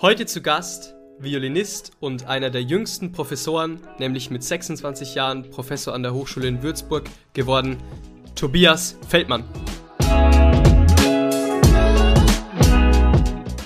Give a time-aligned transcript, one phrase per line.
[0.00, 6.02] Heute zu Gast Violinist und einer der jüngsten Professoren, nämlich mit 26 Jahren Professor an
[6.02, 7.78] der Hochschule in Würzburg geworden,
[8.34, 9.44] Tobias Feldmann.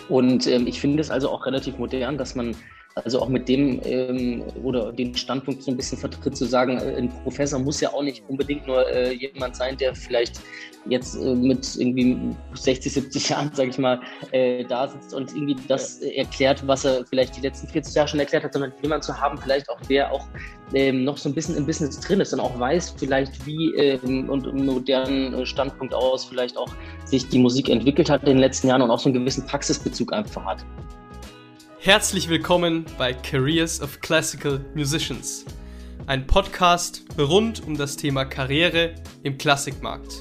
[0.09, 2.57] Und ähm, ich finde es also auch relativ modern, dass man
[2.97, 6.97] also auch mit dem ähm, oder den Standpunkt so ein bisschen vertritt, zu sagen, äh,
[6.97, 10.41] ein Professor muss ja auch nicht unbedingt nur äh, jemand sein, der vielleicht
[10.87, 14.01] jetzt äh, mit irgendwie 60, 70 Jahren, sage ich mal,
[14.33, 18.09] äh, da sitzt und irgendwie das äh, erklärt, was er vielleicht die letzten 40 Jahre
[18.09, 20.27] schon erklärt hat, sondern jemand zu haben, vielleicht auch der auch
[20.75, 24.29] ähm, noch so ein bisschen im Business drin ist und auch weiß vielleicht, wie ähm,
[24.29, 26.71] und im modernen Standpunkt aus vielleicht auch
[27.05, 30.13] sich die Musik entwickelt hat in den letzten Jahren und auch so einen gewissen Praxisbezug
[30.13, 30.65] einfach hat.
[31.83, 35.47] Herzlich willkommen bei Careers of Classical Musicians,
[36.07, 40.13] ein Podcast rund um das Thema Karriere im Klassikmarkt.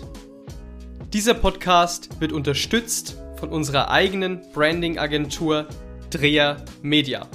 [1.11, 5.67] Dieser Podcast wird unterstützt von unserer eigenen Branding-Agentur
[6.09, 7.27] Dreher Media.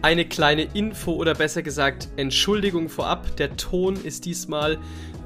[0.00, 4.78] Eine kleine Info oder besser gesagt Entschuldigung vorab, der Ton ist diesmal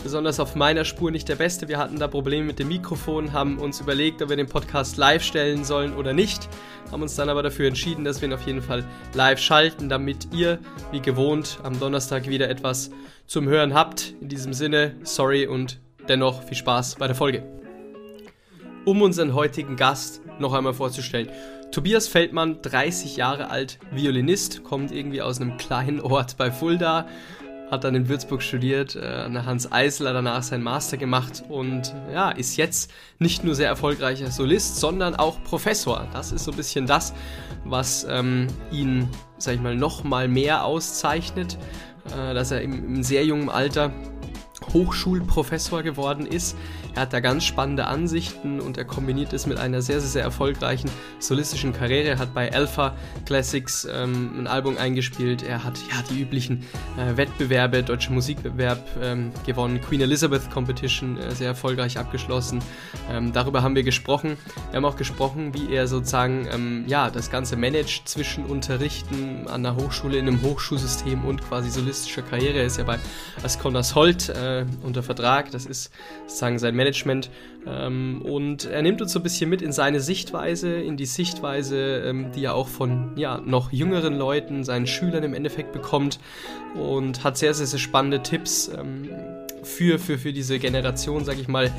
[0.02, 1.68] besonders auf meiner Spur nicht der beste.
[1.68, 5.22] Wir hatten da Probleme mit dem Mikrofon, haben uns überlegt, ob wir den Podcast live
[5.22, 6.48] stellen sollen oder nicht,
[6.90, 8.84] haben uns dann aber dafür entschieden, dass wir ihn auf jeden Fall
[9.14, 10.58] live schalten, damit ihr,
[10.92, 12.90] wie gewohnt, am Donnerstag wieder etwas
[13.26, 14.14] zum Hören habt.
[14.20, 17.44] In diesem Sinne, sorry und dennoch viel Spaß bei der Folge.
[18.84, 21.28] Um unseren heutigen Gast noch einmal vorzustellen.
[21.70, 27.06] Tobias Feldmann, 30 Jahre alt, Violinist, kommt irgendwie aus einem kleinen Ort bei Fulda,
[27.70, 31.94] hat dann in Würzburg studiert, äh, an der Hans Eisler danach seinen Master gemacht und
[32.12, 36.06] ja, ist jetzt nicht nur sehr erfolgreicher Solist, sondern auch Professor.
[36.12, 37.14] Das ist so ein bisschen das,
[37.64, 41.58] was ähm, ihn, sag ich mal, noch mal mehr auszeichnet,
[42.06, 43.92] äh, dass er im, im sehr jungen Alter
[44.72, 46.56] Hochschulprofessor geworden ist.
[46.94, 50.22] Er hat da ganz spannende Ansichten und er kombiniert es mit einer sehr, sehr, sehr
[50.22, 52.08] erfolgreichen solistischen Karriere.
[52.08, 52.96] Er hat bei Alpha
[53.26, 55.42] Classics ähm, ein Album eingespielt.
[55.42, 56.64] Er hat ja die üblichen
[56.96, 62.60] äh, Wettbewerbe, Deutsche Musikbewerb ähm, gewonnen, Queen Elizabeth Competition äh, sehr erfolgreich abgeschlossen.
[63.10, 64.36] Ähm, darüber haben wir gesprochen.
[64.70, 69.62] Wir haben auch gesprochen, wie er sozusagen ähm, ja, das Ganze managt zwischen Unterrichten an
[69.62, 72.58] der Hochschule in einem Hochschulsystem und quasi solistischer Karriere.
[72.58, 72.98] Er ist ja bei
[73.42, 75.50] Asconas Holt äh, unter Vertrag.
[75.50, 75.90] Das ist
[76.26, 77.30] sozusagen sein Management.
[77.66, 81.98] Ähm, und er nimmt uns so ein bisschen mit in seine Sichtweise, in die Sichtweise,
[82.06, 86.18] ähm, die er auch von ja, noch jüngeren Leuten, seinen Schülern im Endeffekt bekommt.
[86.74, 89.10] Und hat sehr, sehr, sehr spannende Tipps ähm,
[89.62, 91.70] für, für, für diese Generation, sag ich mal,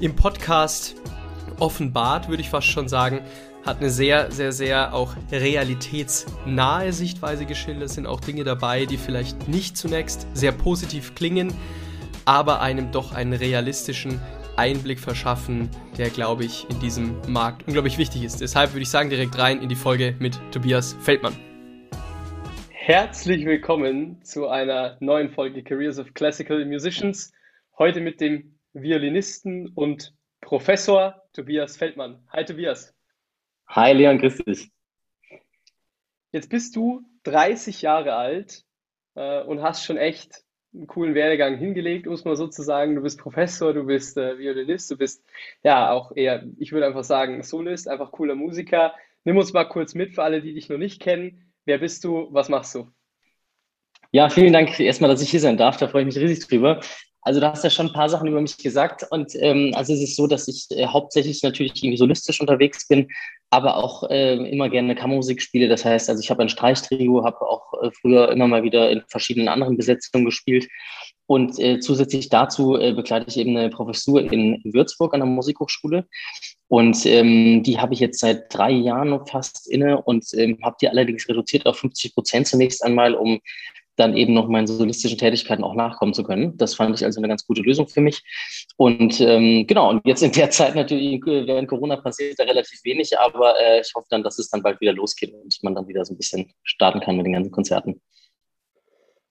[0.00, 0.96] im Podcast
[1.60, 3.20] offenbart, würde ich fast schon sagen
[3.68, 7.84] hat eine sehr, sehr, sehr auch realitätsnahe Sichtweise geschildert.
[7.84, 11.52] Es sind auch Dinge dabei, die vielleicht nicht zunächst sehr positiv klingen,
[12.24, 14.20] aber einem doch einen realistischen
[14.58, 18.40] Einblick verschaffen, der, glaube ich, in diesem Markt unglaublich wichtig ist.
[18.40, 21.34] Deshalb würde ich sagen, direkt rein in die Folge mit Tobias Feldmann.
[22.70, 27.32] Herzlich willkommen zu einer neuen Folge Careers of Classical Musicians.
[27.78, 32.22] Heute mit dem Violinisten und Professor Tobias Feldmann.
[32.32, 32.94] Hi Tobias.
[33.68, 34.70] Hi Leon, grüß dich.
[36.32, 38.64] Jetzt bist du 30 Jahre alt
[39.14, 40.42] äh, und hast schon echt
[40.74, 42.94] einen coolen Werdegang hingelegt, muss man sozusagen.
[42.94, 45.24] Du bist Professor, du bist äh, Violinist, du bist
[45.62, 48.94] ja auch eher, ich würde einfach sagen, Solist, einfach cooler Musiker.
[49.24, 51.52] Nimm uns mal kurz mit für alle, die dich noch nicht kennen.
[51.64, 52.28] Wer bist du?
[52.30, 52.88] Was machst du?
[54.10, 55.76] Ja, vielen Dank erstmal, dass ich hier sein darf.
[55.76, 56.80] Da freue ich mich riesig drüber.
[57.20, 60.00] Also du hast ja schon ein paar Sachen über mich gesagt und ähm, also es
[60.00, 63.08] ist so, dass ich äh, hauptsächlich natürlich irgendwie solistisch unterwegs bin,
[63.50, 65.68] aber auch äh, immer gerne Kammermusik spiele.
[65.68, 69.02] Das heißt, also ich habe ein Streichtrio, habe auch äh, früher immer mal wieder in
[69.08, 70.68] verschiedenen anderen Besetzungen gespielt
[71.26, 76.06] und äh, zusätzlich dazu äh, begleite ich eben eine Professur in Würzburg an der Musikhochschule
[76.68, 80.88] und ähm, die habe ich jetzt seit drei Jahren fast inne und ähm, habe die
[80.88, 83.40] allerdings reduziert auf 50 Prozent zunächst einmal, um
[83.98, 86.56] dann eben noch meinen solistischen Tätigkeiten auch nachkommen zu können.
[86.56, 88.22] Das fand ich also eine ganz gute Lösung für mich.
[88.76, 93.18] Und ähm, genau, und jetzt in der Zeit natürlich, während Corona passiert da relativ wenig,
[93.18, 96.04] aber äh, ich hoffe dann, dass es dann bald wieder losgeht und man dann wieder
[96.04, 98.00] so ein bisschen starten kann mit den ganzen Konzerten.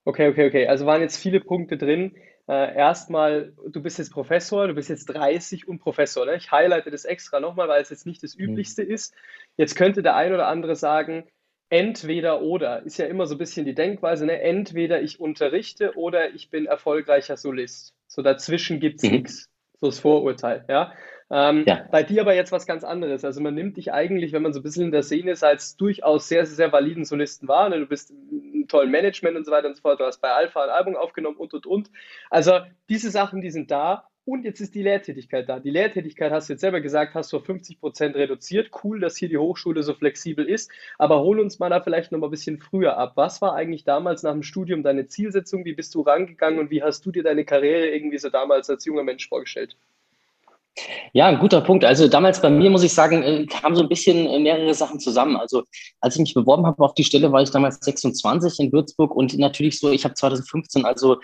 [0.04, 0.68] Okay, okay, okay.
[0.68, 2.16] Also waren jetzt viele Punkte drin.
[2.48, 6.26] Äh, erstmal, du bist jetzt Professor, du bist jetzt 30 und Professor.
[6.26, 6.36] Ne?
[6.36, 8.46] Ich highlighte das extra nochmal, weil es jetzt nicht das mhm.
[8.46, 8.92] Üblichste mhm.
[8.92, 9.14] ist.
[9.58, 11.26] Jetzt könnte der ein oder andere sagen,
[11.70, 14.42] entweder oder ist ja immer so ein bisschen die Denkweise, ne?
[14.42, 17.94] entweder ich unterrichte oder ich bin erfolgreicher Solist.
[18.08, 19.18] So dazwischen gibt es mhm.
[19.18, 19.50] nichts.
[19.80, 20.94] So das Vorurteil, ja?
[21.30, 21.86] Ähm, ja.
[21.92, 23.26] Bei dir aber jetzt was ganz anderes.
[23.26, 25.76] Also man nimmt dich eigentlich, wenn man so ein bisschen in der Szene ist, als
[25.76, 27.70] durchaus sehr, sehr, sehr validen Solisten wahr.
[27.70, 27.80] Ne?
[27.80, 30.00] Du bist ein tollen Management und so weiter und so fort.
[30.00, 31.92] Du hast bei Alpha ein Album aufgenommen und, und, und.
[32.30, 34.08] Also diese Sachen, die sind da.
[34.28, 35.58] Und jetzt ist die Lehrtätigkeit da.
[35.58, 38.72] Die Lehrtätigkeit hast du jetzt selber gesagt, hast du auf 50 Prozent reduziert.
[38.84, 40.70] Cool, dass hier die Hochschule so flexibel ist.
[40.98, 43.14] Aber hol uns mal da vielleicht noch mal ein bisschen früher ab.
[43.16, 45.64] Was war eigentlich damals nach dem Studium deine Zielsetzung?
[45.64, 48.84] Wie bist du rangegangen und wie hast du dir deine Karriere irgendwie so damals als
[48.84, 49.78] junger Mensch vorgestellt?
[51.14, 51.86] Ja, ein guter Punkt.
[51.86, 55.00] Also damals bei mir, muss ich sagen, äh, kamen so ein bisschen äh, mehrere Sachen
[55.00, 55.38] zusammen.
[55.38, 55.64] Also
[56.02, 59.38] als ich mich beworben habe auf die Stelle, war ich damals 26 in Würzburg und
[59.38, 61.18] natürlich so, ich habe 2015 also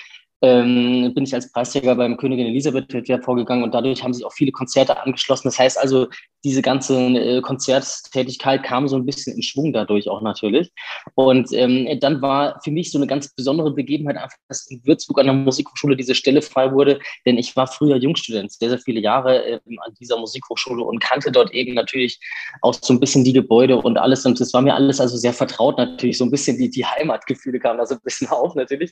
[0.44, 2.92] ähm, bin ich als Preisträger beim Königin Elisabeth
[3.24, 5.48] vorgegangen und dadurch haben sich auch viele Konzerte angeschlossen.
[5.48, 6.08] Das heißt also,
[6.44, 10.72] diese ganze äh, Konzerttätigkeit kam so ein bisschen in Schwung dadurch auch natürlich.
[11.16, 15.20] Und ähm, dann war für mich so eine ganz besondere Begebenheit einfach, dass in Würzburg
[15.20, 19.00] an der Musikhochschule diese Stelle frei wurde, denn ich war früher Jungstudent, sehr, sehr viele
[19.00, 22.20] Jahre ähm, an dieser Musikhochschule und kannte dort eben natürlich
[22.62, 24.26] auch so ein bisschen die Gebäude und alles.
[24.26, 27.60] Und das war mir alles also sehr vertraut natürlich, so ein bisschen die, die Heimatgefühle
[27.60, 28.92] kamen da so ein bisschen auf natürlich.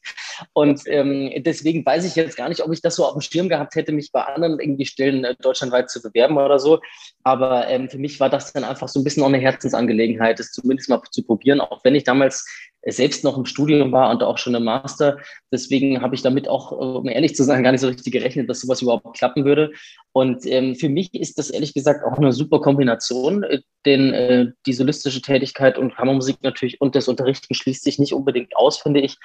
[0.53, 3.49] Und ähm, deswegen weiß ich jetzt gar nicht, ob ich das so auf dem Schirm
[3.49, 6.79] gehabt hätte, mich bei anderen irgendwie Stellen äh, deutschlandweit zu bewerben oder so.
[7.23, 10.51] Aber ähm, für mich war das dann einfach so ein bisschen auch eine Herzensangelegenheit, das
[10.51, 12.45] zumindest mal zu probieren, auch wenn ich damals
[12.87, 15.17] selbst noch im Studium war und auch schon im Master.
[15.51, 18.61] Deswegen habe ich damit auch, um ehrlich zu sein, gar nicht so richtig gerechnet, dass
[18.61, 19.71] sowas überhaupt klappen würde.
[20.13, 24.47] Und ähm, für mich ist das ehrlich gesagt auch eine super Kombination, äh, denn äh,
[24.65, 29.01] die solistische Tätigkeit und Kammermusik natürlich und das Unterrichten schließt sich nicht unbedingt aus, finde
[29.01, 29.17] ich.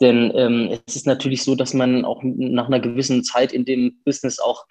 [0.00, 4.00] Denn ähm, es ist natürlich so, dass man auch nach einer gewissen Zeit in dem
[4.04, 4.64] Business auch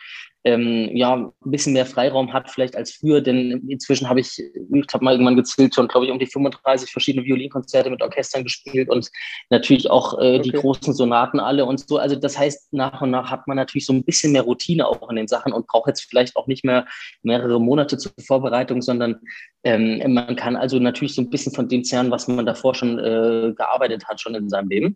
[0.46, 4.94] ähm, ja, ein bisschen mehr Freiraum hat vielleicht als früher, denn inzwischen habe ich, ich
[4.94, 8.90] habe mal irgendwann gezählt, schon glaube ich um die 35 verschiedene Violinkonzerte mit Orchestern gespielt
[8.90, 9.10] und
[9.50, 10.42] natürlich auch äh, okay.
[10.42, 11.98] die großen Sonaten alle und so.
[11.98, 15.10] Also das heißt, nach und nach hat man natürlich so ein bisschen mehr Routine auch
[15.10, 16.86] in den Sachen und braucht jetzt vielleicht auch nicht mehr
[17.22, 19.20] mehrere Monate zur Vorbereitung, sondern
[19.64, 22.98] ähm, man kann also natürlich so ein bisschen von dem zerren, was man davor schon
[22.98, 24.96] äh, gearbeitet hat, schon in seinem Leben.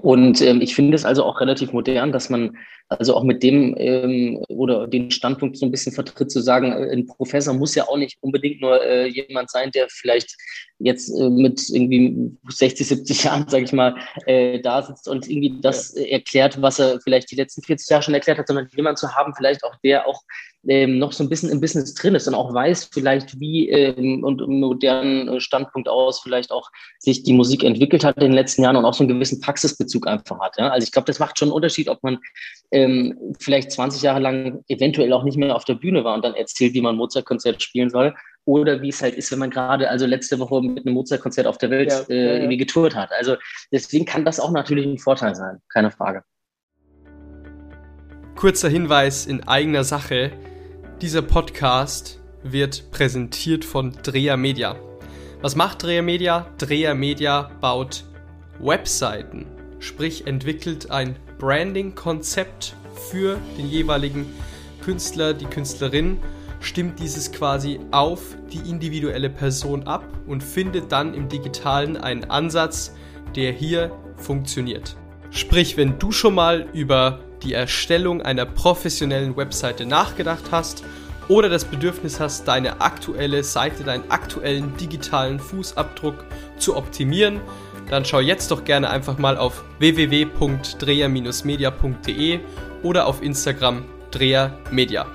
[0.00, 2.56] Und ähm, ich finde es also auch relativ modern, dass man
[2.88, 6.92] also auch mit dem ähm, oder den Standpunkt so ein bisschen vertritt, zu sagen, äh,
[6.92, 10.36] ein Professor muss ja auch nicht unbedingt nur äh, jemand sein, der vielleicht
[10.78, 13.96] jetzt äh, mit irgendwie 60, 70 Jahren, sage ich mal,
[14.26, 16.04] äh, da sitzt und irgendwie das ja.
[16.06, 19.34] erklärt, was er vielleicht die letzten 40 Jahre schon erklärt hat, sondern jemand zu haben,
[19.34, 20.22] vielleicht auch der auch
[20.68, 24.22] ähm, noch so ein bisschen im Business drin ist und auch weiß vielleicht, wie ähm,
[24.22, 28.62] und im modernen Standpunkt aus vielleicht auch sich die Musik entwickelt hat in den letzten
[28.62, 30.56] Jahren und auch so einen gewissen Praxisbezug einfach hat.
[30.58, 30.68] Ja?
[30.68, 32.18] Also ich glaube, das macht schon einen Unterschied, ob man
[32.72, 36.34] ähm, vielleicht 20 Jahre lang eventuell auch nicht mehr auf der Bühne war und dann
[36.34, 38.14] erzählt, wie man Mozart-Konzert spielen soll.
[38.44, 41.58] Oder wie es halt ist, wenn man gerade also letzte Woche mit einem Mozart-Konzert auf
[41.58, 43.10] der Welt ja, äh, ja, irgendwie getourt hat.
[43.16, 43.36] Also
[43.70, 46.24] deswegen kann das auch natürlich ein Vorteil sein, keine Frage.
[48.34, 50.32] Kurzer Hinweis in eigener Sache.
[51.00, 54.76] Dieser Podcast wird präsentiert von Dreher Media.
[55.42, 56.48] Was macht Dreher Media?
[56.58, 58.04] Dreher Media baut
[58.58, 59.46] Webseiten,
[59.78, 62.76] sprich entwickelt ein Branding-Konzept
[63.10, 64.32] für den jeweiligen
[64.80, 66.18] Künstler, die Künstlerin,
[66.60, 72.94] stimmt dieses quasi auf die individuelle Person ab und findet dann im digitalen einen Ansatz,
[73.34, 74.96] der hier funktioniert.
[75.30, 80.84] Sprich, wenn du schon mal über die Erstellung einer professionellen Webseite nachgedacht hast
[81.26, 86.24] oder das Bedürfnis hast, deine aktuelle Seite, deinen aktuellen digitalen Fußabdruck
[86.56, 87.40] zu optimieren,
[87.88, 92.40] dann schau jetzt doch gerne einfach mal auf www.dreher-media.de
[92.82, 95.06] oder auf Instagram drehermedia.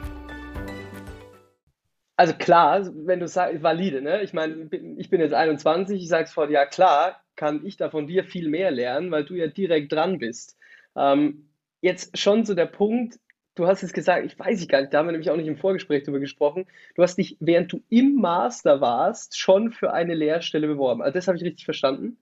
[2.16, 4.24] Also klar, wenn du sagst, valide, ne?
[4.24, 8.08] Ich meine, ich bin jetzt 21, ich sage sofort, ja klar, kann ich da von
[8.08, 10.58] dir viel mehr lernen, weil du ja direkt dran bist.
[10.96, 11.50] Ähm,
[11.82, 13.20] jetzt schon so der Punkt,
[13.54, 15.48] du hast es gesagt, ich weiß ich gar nicht, da haben wir nämlich auch nicht
[15.48, 16.66] im Vorgespräch drüber gesprochen.
[16.96, 21.04] Du hast dich, während du im Master warst, schon für eine Lehrstelle beworben.
[21.04, 22.18] Also das habe ich richtig verstanden?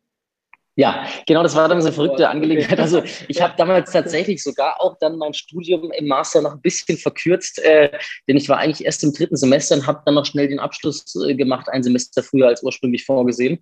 [0.77, 2.79] Ja, genau, das war dann so eine verrückte Angelegenheit.
[2.79, 6.97] Also ich habe damals tatsächlich sogar auch dann mein Studium im Master noch ein bisschen
[6.97, 7.91] verkürzt, äh,
[8.27, 11.15] denn ich war eigentlich erst im dritten Semester und habe dann noch schnell den Abschluss
[11.25, 13.59] äh, gemacht, ein Semester früher als ursprünglich vorgesehen.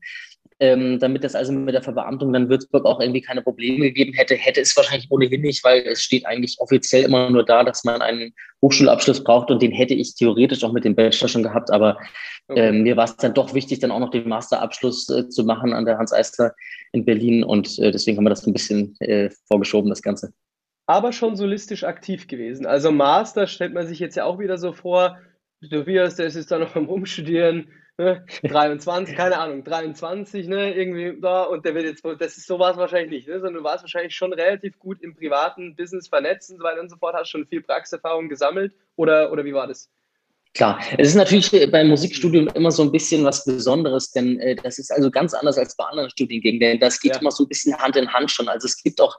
[0.63, 4.35] Ähm, damit das also mit der Verbeamtung dann Würzburg auch irgendwie keine Probleme gegeben hätte,
[4.35, 8.01] hätte es wahrscheinlich ohnehin nicht, weil es steht eigentlich offiziell immer nur da, dass man
[8.01, 11.97] einen Hochschulabschluss braucht und den hätte ich theoretisch auch mit dem Bachelor schon gehabt, aber
[12.47, 12.69] okay.
[12.69, 15.73] ähm, mir war es dann doch wichtig, dann auch noch den Masterabschluss äh, zu machen
[15.73, 16.55] an der Hans Eister
[16.93, 20.31] in Berlin und äh, deswegen haben wir das ein bisschen äh, vorgeschoben, das Ganze.
[20.85, 22.65] Aber schon solistisch aktiv gewesen.
[22.65, 25.17] Also Master stellt man sich jetzt ja auch wieder so vor,
[25.69, 28.25] Tobias, der ist jetzt da noch am Rumstudieren, ne?
[28.43, 33.11] 23, keine Ahnung, 23, ne, irgendwie da und der wird jetzt, das ist sowas wahrscheinlich
[33.11, 36.63] nicht, ne, sondern du warst wahrscheinlich schon relativ gut im privaten Business vernetzt und so
[36.63, 39.89] weiter und so fort, hast schon viel Praxiserfahrung gesammelt oder, oder wie war das?
[40.55, 44.77] Klar, es ist natürlich beim Musikstudium immer so ein bisschen was Besonderes, denn äh, das
[44.77, 47.21] ist also ganz anders als bei anderen Studiengängen, denn das geht ja.
[47.21, 48.47] immer so ein bisschen Hand in Hand schon.
[48.47, 49.17] Also es gibt auch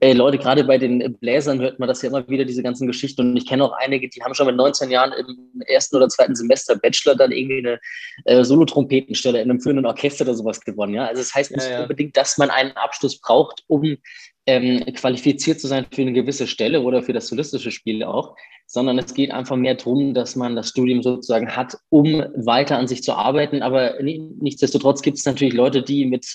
[0.00, 3.20] äh, Leute, gerade bei den Bläsern hört man das ja immer wieder, diese ganzen Geschichten.
[3.20, 6.34] Und ich kenne auch einige, die haben schon mit 19 Jahren im ersten oder zweiten
[6.34, 7.80] Semester Bachelor dann irgendwie eine
[8.24, 10.94] äh, Solotrompetenstelle in einem führenden Orchester oder sowas gewonnen.
[10.94, 11.06] Ja?
[11.06, 11.82] Also es das heißt nicht ja, ja.
[11.82, 13.98] unbedingt, dass man einen Abschluss braucht, um
[14.46, 18.98] ähm, qualifiziert zu sein für eine gewisse Stelle oder für das solistische Spiel auch, sondern
[18.98, 23.02] es geht einfach mehr darum, dass man das Studium sozusagen hat, um weiter an sich
[23.02, 23.62] zu arbeiten.
[23.62, 26.26] Aber nichtsdestotrotz gibt es natürlich Leute, die mit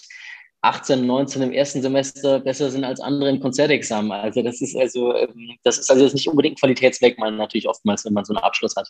[0.61, 4.11] 18, 19 im ersten Semester besser sind als andere im Konzertexamen.
[4.11, 8.13] Also das ist also, ähm, das ist also jetzt nicht unbedingt Qualitätsmerkmal natürlich oftmals, wenn
[8.13, 8.89] man so einen Abschluss hat.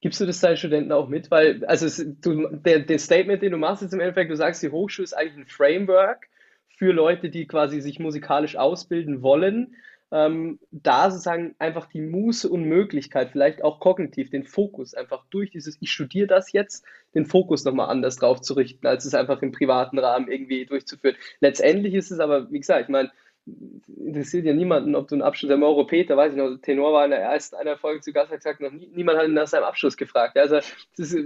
[0.00, 1.30] Gibst du das deinen Studenten auch mit?
[1.30, 4.70] Weil, also du, der, der Statement, den du machst jetzt im Endeffekt, du sagst, die
[4.70, 6.28] Hochschule ist eigentlich ein Framework,
[6.76, 9.76] für Leute, die quasi sich musikalisch ausbilden wollen,
[10.14, 15.50] ähm, da sozusagen einfach die Muße und Möglichkeit, vielleicht auch kognitiv, den Fokus einfach durch
[15.50, 19.42] dieses, ich studiere das jetzt, den Fokus nochmal anders drauf zu richten, als es einfach
[19.42, 21.16] im privaten Rahmen irgendwie durchzuführen.
[21.40, 23.10] Letztendlich ist es aber, wie gesagt, ich meine,
[23.46, 27.10] interessiert ja niemanden, ob du einen Abschluss im Europäer, weiß ich noch, Tenor war in
[27.10, 29.64] der ersten einer Folge zu Gast, hat gesagt, noch nie, niemand hat ihn nach seinem
[29.64, 30.36] Abschluss gefragt.
[30.38, 30.60] Also
[30.96, 31.16] ist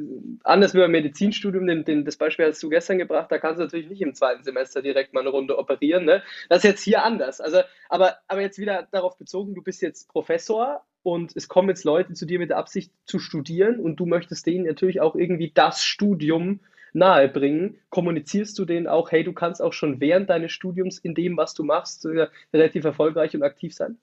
[0.43, 3.65] anders wie beim Medizinstudium, den, den, das Beispiel hast du gestern gebracht, da kannst du
[3.65, 6.05] natürlich nicht im zweiten Semester direkt mal eine Runde operieren.
[6.05, 6.23] Ne?
[6.49, 7.41] Das ist jetzt hier anders.
[7.41, 11.85] Also, aber, aber jetzt wieder darauf bezogen, du bist jetzt Professor und es kommen jetzt
[11.85, 15.53] Leute zu dir mit der Absicht zu studieren und du möchtest denen natürlich auch irgendwie
[15.55, 16.61] das Studium
[16.93, 21.37] nahebringen, kommunizierst du denen auch, hey, du kannst auch schon während deines Studiums in dem,
[21.37, 23.99] was du machst, äh, relativ erfolgreich und aktiv sein?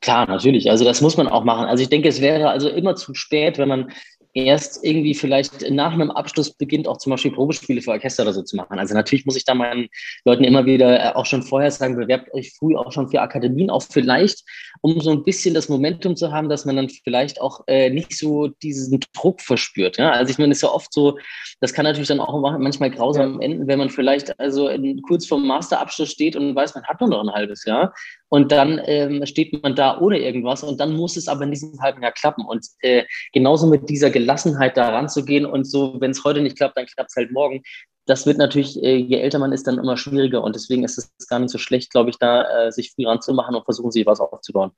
[0.00, 0.70] Klar, natürlich.
[0.70, 1.66] Also das muss man auch machen.
[1.66, 3.92] Also ich denke, es wäre also immer zu spät, wenn man
[4.34, 8.42] erst irgendwie vielleicht nach einem Abschluss beginnt, auch zum Beispiel Probespiele für Orchester oder so
[8.42, 8.78] zu machen.
[8.78, 9.88] Also natürlich muss ich da meinen
[10.24, 13.70] Leuten immer wieder äh, auch schon vorher sagen, bewerbt euch früh auch schon für Akademien,
[13.70, 14.42] auch vielleicht,
[14.80, 18.18] um so ein bisschen das Momentum zu haben, dass man dann vielleicht auch äh, nicht
[18.18, 19.98] so diesen Druck verspürt.
[19.98, 20.10] Ja?
[20.10, 21.16] Also ich meine, es ist ja oft so,
[21.60, 25.46] das kann natürlich dann auch manchmal grausam enden, wenn man vielleicht also in, kurz vorm
[25.46, 27.94] Masterabschluss steht und weiß, man hat nur noch ein halbes Jahr
[28.28, 31.80] und dann ähm, steht man da ohne irgendwas und dann muss es aber in diesem
[31.80, 32.44] halben Jahr klappen.
[32.44, 36.76] Und äh, genauso mit dieser Gelassenheit da ranzugehen und so, wenn es heute nicht klappt,
[36.76, 37.62] dann klappt es halt morgen.
[38.06, 41.28] Das wird natürlich, äh, je älter man ist, dann immer schwieriger und deswegen ist es
[41.28, 44.20] gar nicht so schlecht, glaube ich, da äh, sich früh ranzumachen und versuchen, sich was
[44.20, 44.72] aufzubauen.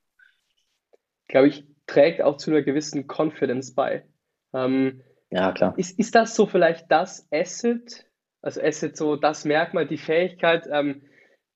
[1.29, 4.05] Glaube ich, trägt auch zu einer gewissen Confidence bei.
[4.53, 5.75] Ähm, ja, klar.
[5.76, 8.07] Ist, ist das so vielleicht das Asset,
[8.43, 11.03] also Asset so das Merkmal, die Fähigkeit, ähm,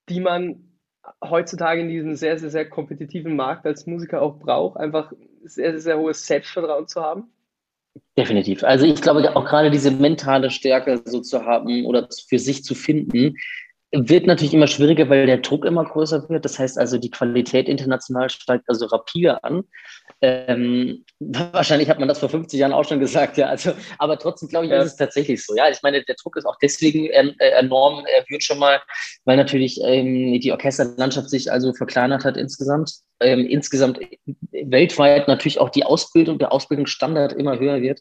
[0.08, 0.69] die man
[1.22, 5.12] heutzutage in diesem sehr, sehr, sehr kompetitiven Markt als Musiker auch braucht, einfach
[5.44, 7.32] sehr, sehr, sehr hohes Selbstvertrauen zu haben?
[8.16, 8.62] Definitiv.
[8.62, 12.74] Also ich glaube, auch gerade diese mentale Stärke so zu haben oder für sich zu
[12.74, 13.36] finden,
[13.92, 16.44] wird natürlich immer schwieriger, weil der Druck immer größer wird.
[16.44, 19.64] Das heißt also, die Qualität international steigt also rapide an.
[20.22, 23.46] Ähm, wahrscheinlich hat man das vor 50 Jahren auch schon gesagt, ja.
[23.46, 24.82] Also, aber trotzdem glaube ich, ja.
[24.82, 25.54] ist es tatsächlich so.
[25.56, 28.80] Ja, ich meine, der Druck ist auch deswegen äh, enorm erhöht schon mal,
[29.24, 32.92] weil natürlich ähm, die Orchesterlandschaft sich also verkleinert hat insgesamt.
[33.22, 34.00] Ähm, insgesamt
[34.50, 38.00] weltweit natürlich auch die Ausbildung, der Ausbildungsstandard immer höher wird.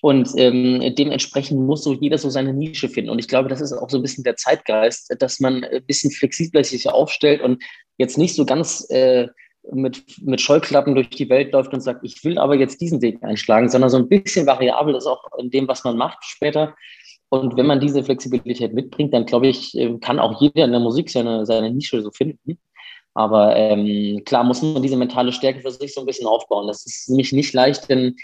[0.00, 3.10] Und ähm, dementsprechend muss so jeder so seine Nische finden.
[3.10, 6.12] Und ich glaube, das ist auch so ein bisschen der Zeitgeist, dass man ein bisschen
[6.12, 7.62] flexibler sich aufstellt und
[7.96, 9.26] jetzt nicht so ganz äh,
[9.72, 13.22] mit, mit Scheuklappen durch die Welt läuft und sagt, ich will aber jetzt diesen Weg
[13.22, 16.74] einschlagen, sondern so ein bisschen variabel ist auch in dem, was man macht später.
[17.30, 20.80] Und wenn man diese Flexibilität mitbringt, dann glaube ich, äh, kann auch jeder in der
[20.80, 22.58] Musik seine, seine Nische so finden.
[23.14, 26.68] Aber ähm, klar muss man diese mentale Stärke für sich so ein bisschen aufbauen.
[26.68, 28.16] Das ist nämlich nicht leicht, denn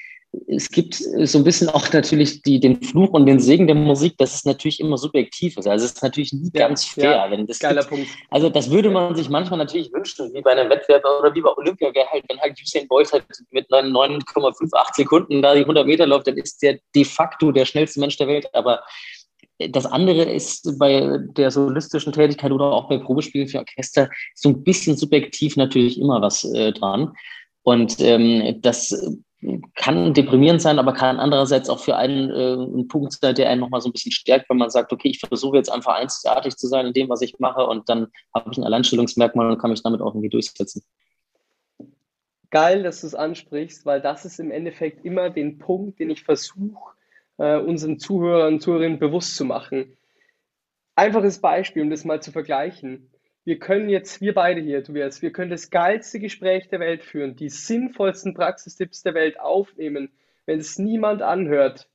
[0.46, 4.16] es gibt so ein bisschen auch natürlich die, den Fluch und den Segen der Musik,
[4.18, 5.66] dass es natürlich immer subjektiv ist.
[5.66, 7.10] Also es ist natürlich nie ja, ganz fair.
[7.10, 8.08] Ja, wenn das geiler gibt, Punkt.
[8.30, 11.50] Also das würde man sich manchmal natürlich wünschen, wie bei einem Wettbewerb oder wie bei
[11.56, 16.26] Olympia, halt, wenn halt Usain Bolt halt mit 9,58 Sekunden da die 100 Meter läuft,
[16.26, 18.48] dann ist der de facto der schnellste Mensch der Welt.
[18.54, 18.82] Aber
[19.58, 24.64] das andere ist bei der solistischen Tätigkeit oder auch bei Probespielen für Orchester so ein
[24.64, 27.12] bisschen subjektiv natürlich immer was äh, dran.
[27.62, 28.92] Und ähm, das
[29.74, 33.60] kann deprimierend sein, aber kann andererseits auch für einen äh, ein Punkt sein, der einen
[33.60, 36.66] nochmal so ein bisschen stärkt, wenn man sagt, okay, ich versuche jetzt einfach einzigartig zu
[36.66, 39.82] sein in dem, was ich mache und dann habe ich ein Alleinstellungsmerkmal und kann mich
[39.82, 40.82] damit auch irgendwie durchsetzen.
[42.50, 46.22] Geil, dass du es ansprichst, weil das ist im Endeffekt immer den Punkt, den ich
[46.22, 46.92] versuche,
[47.38, 49.96] äh, unseren Zuhörern und Zuhörerinnen bewusst zu machen.
[50.94, 53.10] Einfaches Beispiel, um das mal zu vergleichen
[53.44, 57.36] wir können jetzt, wir beide hier, Tobias, wir können das geilste Gespräch der Welt führen,
[57.36, 60.10] die sinnvollsten Praxistipps der Welt aufnehmen.
[60.46, 61.88] Wenn es niemand anhört,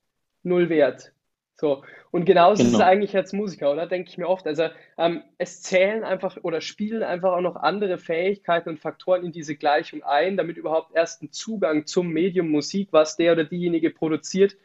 [0.43, 1.11] null Wert.
[1.55, 2.69] So, und genauso genau.
[2.69, 3.85] ist es eigentlich als Musiker, oder?
[3.85, 4.47] Denke ich mir oft.
[4.47, 9.33] Also ähm, es zählen einfach oder spielen einfach auch noch andere Fähigkeiten und Faktoren in
[9.33, 13.89] diese Gleichung ein, damit überhaupt erst ein Zugang zum Medium Musik, was der oder diejenige
[13.89, 14.55] produziert,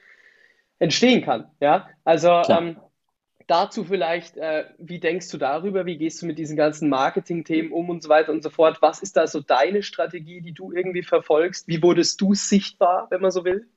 [0.79, 1.51] entstehen kann.
[1.61, 2.77] Ja, also ähm,
[3.47, 5.87] dazu vielleicht, äh, wie denkst du darüber?
[5.87, 8.79] Wie gehst du mit diesen ganzen Marketing-Themen um und so weiter und so fort?
[8.81, 11.69] Was ist da so deine Strategie, die du irgendwie verfolgst?
[11.69, 13.69] Wie wurdest du sichtbar, wenn man so will?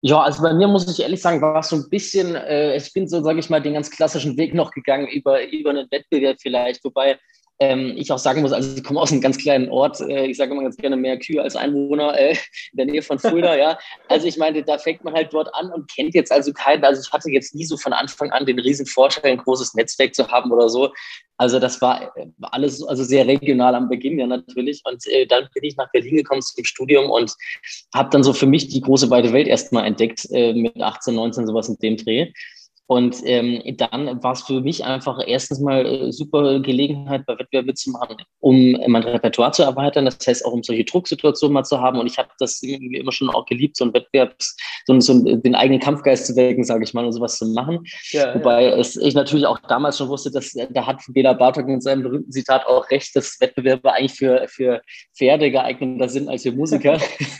[0.00, 2.92] Ja, also bei mir muss ich ehrlich sagen, war es so ein bisschen, äh, ich
[2.92, 6.36] bin so, sage ich mal, den ganz klassischen Weg noch gegangen über, über einen Wettbewerb
[6.40, 7.18] vielleicht, wobei
[7.60, 10.36] ähm, ich auch sagen muss, also ich komme aus einem ganz kleinen Ort, äh, ich
[10.36, 13.78] sage immer ganz gerne mehr Kühe als Einwohner äh, in der Nähe von Fulda, ja.
[14.08, 17.02] Also ich meine, da fängt man halt dort an und kennt jetzt also keinen, also
[17.04, 20.28] ich hatte jetzt nie so von Anfang an den riesen Vorteil, ein großes Netzwerk zu
[20.28, 20.92] haben oder so.
[21.36, 24.82] Also das war äh, alles also sehr regional am Beginn ja natürlich.
[24.84, 27.32] Und äh, dann bin ich nach Berlin gekommen zum Studium und
[27.94, 31.46] habe dann so für mich die große weite Welt erstmal entdeckt, äh, mit 18, 19
[31.46, 32.32] sowas in dem Dreh.
[32.88, 37.66] Und ähm, dann war es für mich einfach erstens mal äh, super Gelegenheit, bei Wettbewerben
[37.66, 40.06] mitzumachen, um mein Repertoire zu erweitern.
[40.06, 41.98] Das heißt auch, um solche Drucksituationen mal zu haben.
[41.98, 45.54] Und ich habe das irgendwie immer schon auch geliebt, so ein Wettbewerbs, so, so den
[45.54, 47.84] eigenen Kampfgeist zu wecken, sage ich mal, und sowas zu machen.
[48.10, 48.76] Ja, Wobei ja.
[48.78, 52.32] Es, ich natürlich auch damals schon wusste, dass da hat Bela Bartok mit seinem berühmten
[52.32, 54.80] Zitat auch recht, dass Wettbewerbe eigentlich für, für
[55.14, 56.98] Pferde geeigneter sind als für Musiker.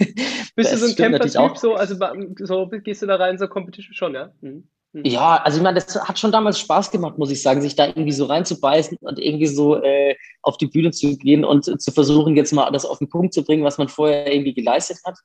[0.57, 1.95] Bist du so ein Camper-Typ, so, also
[2.41, 4.31] so gehst du da rein, so Competition schon, ja?
[4.43, 4.69] Mhm.
[4.93, 5.05] Mhm.
[5.05, 7.87] Ja, also ich meine, das hat schon damals Spaß gemacht, muss ich sagen, sich da
[7.87, 12.37] irgendwie so reinzubeißen und irgendwie so äh, auf die Bühne zu gehen und zu versuchen,
[12.37, 15.17] jetzt mal das auf den Punkt zu bringen, was man vorher irgendwie geleistet hat.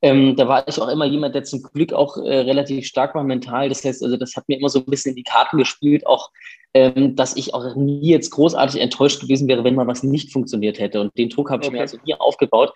[0.00, 3.22] Ähm, da war ich auch immer jemand, der zum Glück auch äh, relativ stark war
[3.22, 3.68] mental.
[3.68, 6.30] Das heißt, also das hat mir immer so ein bisschen in die Karten gespielt, auch
[6.74, 10.78] ähm, dass ich auch nie jetzt großartig enttäuscht gewesen wäre, wenn mal was nicht funktioniert
[10.78, 11.00] hätte.
[11.00, 11.76] Und den Druck habe ich okay.
[11.76, 12.72] mir also hier aufgebaut.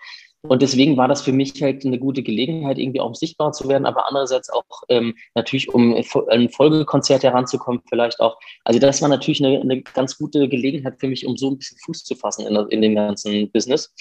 [0.47, 3.85] Und deswegen war das für mich halt eine gute Gelegenheit, irgendwie auch sichtbar zu werden,
[3.85, 5.95] aber andererseits auch ähm, natürlich, um
[6.29, 8.37] ein Folgekonzert heranzukommen, vielleicht auch.
[8.63, 11.77] Also das war natürlich eine, eine ganz gute Gelegenheit für mich, um so ein bisschen
[11.85, 13.93] Fuß zu fassen in, in dem ganzen Business.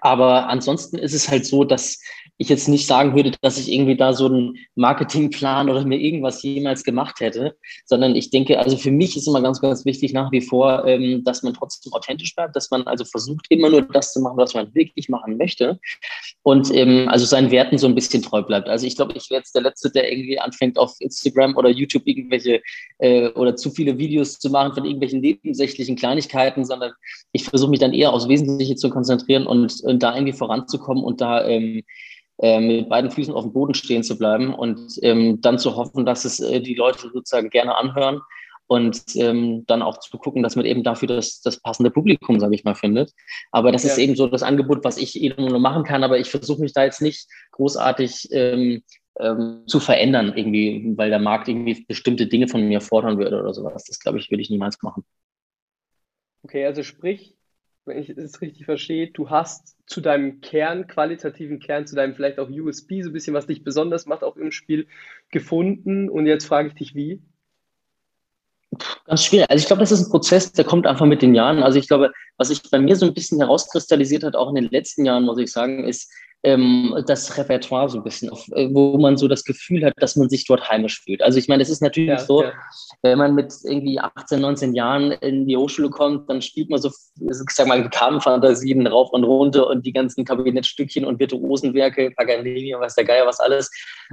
[0.00, 2.00] Aber ansonsten ist es halt so, dass
[2.36, 6.42] ich jetzt nicht sagen würde, dass ich irgendwie da so einen Marketingplan oder mir irgendwas
[6.42, 10.32] jemals gemacht hätte, sondern ich denke, also für mich ist immer ganz, ganz wichtig nach
[10.32, 14.12] wie vor, ähm, dass man trotzdem authentisch bleibt, dass man also versucht, immer nur das
[14.12, 15.78] zu machen, was man wirklich machen möchte
[16.42, 18.68] und ähm, also seinen Werten so ein bisschen treu bleibt.
[18.68, 22.02] Also ich glaube, ich wäre jetzt der Letzte, der irgendwie anfängt, auf Instagram oder YouTube
[22.06, 22.62] irgendwelche
[22.98, 26.92] äh, oder zu viele Videos zu machen von irgendwelchen nebensächlichen Kleinigkeiten, sondern
[27.32, 31.20] ich versuche mich dann eher aufs Wesentliche zu konzentrieren und, und da irgendwie voranzukommen und
[31.20, 31.82] da ähm,
[32.38, 36.04] äh, mit beiden Füßen auf dem Boden stehen zu bleiben und ähm, dann zu hoffen,
[36.04, 38.20] dass es äh, die Leute sozusagen gerne anhören
[38.66, 42.54] und ähm, dann auch zu gucken, dass man eben dafür das, das passende Publikum, sage
[42.54, 43.12] ich mal, findet.
[43.52, 43.90] Aber das ja.
[43.90, 46.02] ist eben so das Angebot, was ich eben nur machen kann.
[46.02, 48.82] Aber ich versuche mich da jetzt nicht großartig ähm,
[49.20, 53.52] ähm, zu verändern, irgendwie, weil der Markt irgendwie bestimmte Dinge von mir fordern würde oder
[53.52, 53.84] sowas.
[53.84, 55.04] Das, glaube ich, würde ich niemals machen.
[56.42, 57.36] Okay, also sprich,
[57.86, 62.38] wenn ich es richtig verstehe, du hast zu deinem Kern, qualitativen Kern, zu deinem vielleicht
[62.38, 64.86] auch USP, so ein bisschen, was dich besonders macht, auch im Spiel
[65.30, 66.08] gefunden.
[66.08, 67.22] Und jetzt frage ich dich, wie?
[69.06, 69.50] Ganz schwierig.
[69.50, 71.62] Also ich glaube, das ist ein Prozess, der kommt einfach mit den Jahren.
[71.62, 74.70] Also ich glaube, was sich bei mir so ein bisschen herauskristallisiert hat, auch in den
[74.70, 76.10] letzten Jahren, muss ich sagen, ist,
[76.44, 80.14] ähm, das Repertoire so ein bisschen, auf, äh, wo man so das Gefühl hat, dass
[80.16, 81.22] man sich dort heimisch fühlt.
[81.22, 82.52] Also ich meine, es ist natürlich ja, so, ja.
[83.02, 86.88] wenn man mit irgendwie 18, 19 Jahren in die Hochschule kommt, dann spielt man so,
[86.88, 92.82] ich sag mal, Kamenfantasien rauf und runter und die ganzen Kabinettstückchen und Virtuosenwerke, Paganini und
[92.82, 93.70] was der Geier, was alles.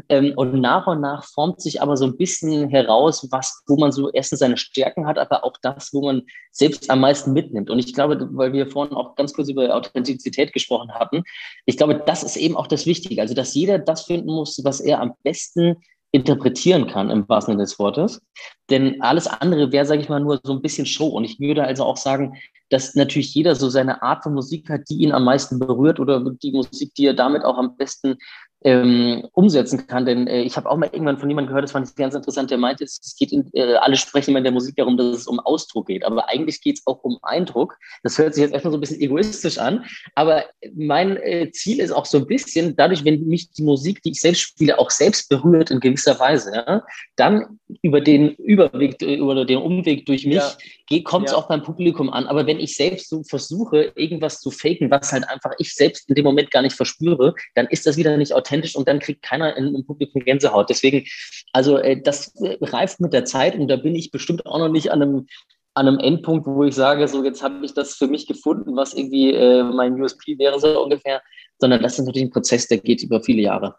[0.07, 3.91] Ähm, und nach und nach formt sich aber so ein bisschen heraus, was, wo man
[3.91, 7.69] so erstens seine Stärken hat, aber auch das, wo man selbst am meisten mitnimmt.
[7.69, 11.23] Und ich glaube, weil wir vorhin auch ganz kurz über Authentizität gesprochen hatten,
[11.65, 13.21] ich glaube, das ist eben auch das Wichtige.
[13.21, 15.77] Also, dass jeder das finden muss, was er am besten
[16.11, 18.21] interpretieren kann, im wahrsten Sinne des Wortes.
[18.69, 21.07] Denn alles andere wäre, sage ich mal, nur so ein bisschen Show.
[21.07, 22.35] Und ich würde also auch sagen,
[22.69, 26.19] dass natürlich jeder so seine Art von Musik hat, die ihn am meisten berührt oder
[26.41, 28.17] die Musik, die er damit auch am besten
[28.63, 30.05] ähm, umsetzen kann.
[30.05, 32.51] Denn äh, ich habe auch mal irgendwann von jemandem gehört, das fand ich ganz interessant,
[32.51, 35.27] der meinte, es geht in, äh, alle sprechen immer in der Musik darum, dass es
[35.27, 36.05] um Ausdruck geht.
[36.05, 37.77] Aber eigentlich geht es auch um Eindruck.
[38.03, 39.85] Das hört sich jetzt erstmal so ein bisschen egoistisch an.
[40.15, 40.45] Aber
[40.75, 44.21] mein äh, Ziel ist auch so ein bisschen, dadurch, wenn mich die Musik, die ich
[44.21, 46.83] selbst spiele, auch selbst berührt in gewisser Weise, ja,
[47.15, 50.43] dann über den Überweg, über den Umweg durch mich
[50.89, 51.01] ja.
[51.03, 51.37] kommt es ja.
[51.37, 52.27] auch beim Publikum an.
[52.27, 56.15] Aber wenn ich selbst so versuche, irgendwas zu faken, was halt einfach ich selbst in
[56.15, 59.21] dem Moment gar nicht verspüre, dann ist das wieder nicht authentisch authentisch und dann kriegt
[59.21, 60.69] keiner im Publikum Gänsehaut.
[60.69, 61.05] Deswegen,
[61.53, 64.69] also äh, das äh, reift mit der Zeit und da bin ich bestimmt auch noch
[64.69, 65.27] nicht an einem
[65.73, 68.93] an einem Endpunkt, wo ich sage, so jetzt habe ich das für mich gefunden, was
[68.93, 71.21] irgendwie äh, mein USP wäre, so ungefähr,
[71.59, 73.77] sondern das ist natürlich ein Prozess, der geht über viele Jahre.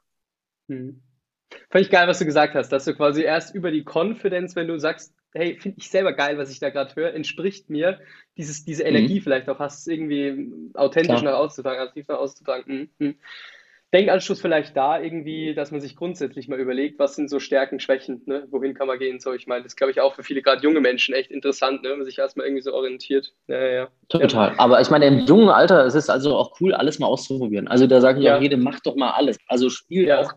[0.70, 1.02] Hm.
[1.68, 4.68] Fand ich geil, was du gesagt hast, dass du quasi erst über die Confidence, wenn
[4.68, 8.00] du sagst, hey, finde ich selber geil, was ich da gerade höre, entspricht mir,
[8.38, 9.22] dieses, diese Energie mhm.
[9.22, 11.32] vielleicht auch hast, irgendwie authentisch Klar.
[11.32, 12.88] nach auszutragen, tief nach auszutragen.
[12.98, 13.16] Mhm.
[13.92, 18.22] Denkanschluss vielleicht da irgendwie, dass man sich grundsätzlich mal überlegt, was sind so Stärken, Schwächen,
[18.26, 18.46] ne?
[18.50, 20.80] wohin kann man gehen, so ich meine, das glaube ich auch für viele gerade junge
[20.80, 21.90] Menschen echt interessant, ne?
[21.90, 23.32] wenn man sich erstmal irgendwie so orientiert.
[23.48, 23.88] Ja, ja.
[24.08, 27.06] Total, aber ich meine, im jungen Alter es ist es also auch cool, alles mal
[27.06, 27.68] auszuprobieren.
[27.68, 29.38] Also da sagen ja auch jede, mach doch mal alles.
[29.46, 30.20] Also spiel ja.
[30.20, 30.32] auch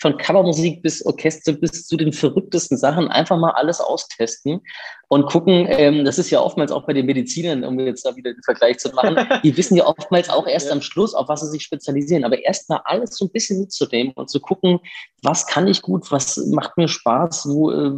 [0.00, 4.60] von Covermusik bis Orchester bis zu den verrücktesten Sachen einfach mal alles austesten
[5.08, 8.32] und gucken, ähm, das ist ja oftmals auch bei den Medizinern, um jetzt da wieder
[8.32, 10.72] den Vergleich zu machen, die wissen ja oftmals auch erst ja.
[10.72, 14.12] am Schluss, auf was sie sich spezialisieren, aber erst mal alles so ein bisschen mitzunehmen
[14.14, 14.80] und zu gucken,
[15.22, 17.92] was kann ich gut, was macht mir Spaß, wo, äh,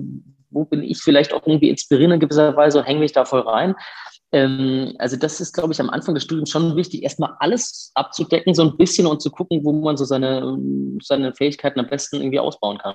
[0.51, 3.77] wo bin ich vielleicht auch irgendwie inspirierend in gewisser Weise hänge mich da voll rein
[4.33, 8.55] ähm, also das ist, glaube ich, am Anfang des Studiums schon wichtig, erstmal alles abzudecken,
[8.55, 10.59] so ein bisschen und zu gucken, wo man so seine,
[11.03, 12.95] seine Fähigkeiten am besten irgendwie ausbauen kann.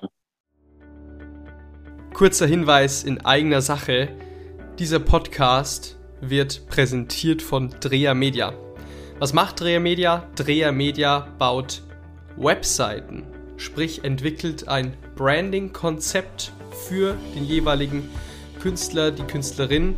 [2.13, 4.09] Kurzer Hinweis in eigener Sache.
[4.79, 8.53] Dieser Podcast wird präsentiert von Dreher Media.
[9.19, 10.27] Was macht Dreher Media?
[10.35, 11.83] Dreher Media baut
[12.35, 13.25] Webseiten,
[13.57, 16.51] sprich entwickelt ein Branding-Konzept
[16.87, 18.09] für den jeweiligen
[18.59, 19.97] Künstler, die Künstlerin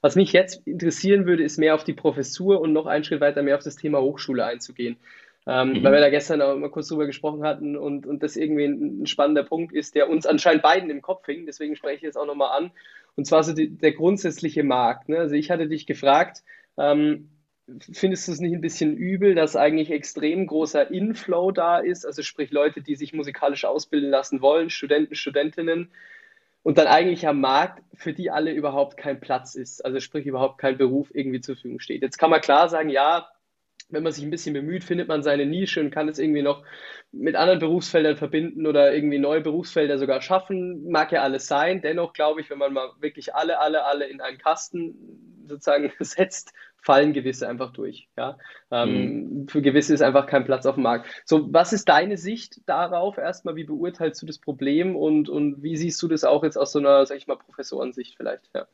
[0.00, 3.42] Was mich jetzt interessieren würde, ist mehr auf die Professur und noch einen Schritt weiter
[3.42, 4.96] mehr auf das Thema Hochschule einzugehen.
[5.46, 5.84] Ähm, mhm.
[5.84, 9.02] Weil wir da gestern auch mal kurz drüber gesprochen hatten und, und das irgendwie ein,
[9.02, 11.46] ein, spannender Punkt ist, der uns anscheinend beiden im Kopf hing.
[11.46, 12.72] Deswegen spreche ich jetzt auch nochmal an.
[13.14, 15.08] Und zwar so die, der grundsätzliche Markt.
[15.08, 15.18] Ne?
[15.18, 16.42] Also ich hatte dich gefragt,
[16.76, 17.30] ähm,
[17.92, 22.04] findest du es nicht ein bisschen übel, dass eigentlich extrem großer Inflow da ist?
[22.04, 25.90] Also sprich Leute, die sich musikalisch ausbilden lassen wollen, Studenten, Studentinnen,
[26.66, 30.58] und dann eigentlich am Markt für die alle überhaupt kein Platz ist, also sprich überhaupt
[30.58, 32.02] kein Beruf irgendwie zur Verfügung steht.
[32.02, 33.28] Jetzt kann man klar sagen, ja,
[33.88, 36.64] wenn man sich ein bisschen bemüht, findet man seine Nische und kann es irgendwie noch
[37.12, 40.90] mit anderen Berufsfeldern verbinden oder irgendwie neue Berufsfelder sogar schaffen.
[40.90, 41.82] Mag ja alles sein.
[41.82, 46.52] Dennoch glaube ich, wenn man mal wirklich alle, alle, alle in einen Kasten sozusagen setzt,
[46.86, 48.08] fallen gewisse einfach durch.
[48.16, 48.38] Ja?
[48.70, 49.48] Ähm, mhm.
[49.48, 51.08] Für gewisse ist einfach kein Platz auf dem Markt.
[51.24, 53.56] So, was ist deine Sicht darauf erstmal?
[53.56, 56.78] Wie beurteilst du das Problem und, und wie siehst du das auch jetzt aus so
[56.78, 58.48] einer, sag ich mal, Professorensicht vielleicht?
[58.54, 58.66] Ja.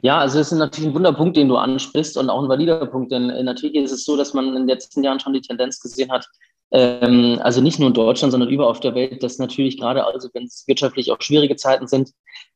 [0.00, 3.12] Ja, also es ist natürlich ein Wunderpunkt, den du ansprichst und auch ein valider Punkt,
[3.12, 6.10] denn natürlich ist es so, dass man in den letzten Jahren schon die Tendenz gesehen
[6.10, 6.26] hat,
[6.70, 10.28] ähm, also nicht nur in Deutschland, sondern überall auf der Welt, dass natürlich gerade, also
[10.34, 12.10] wenn es wirtschaftlich auch schwierige Zeiten sind,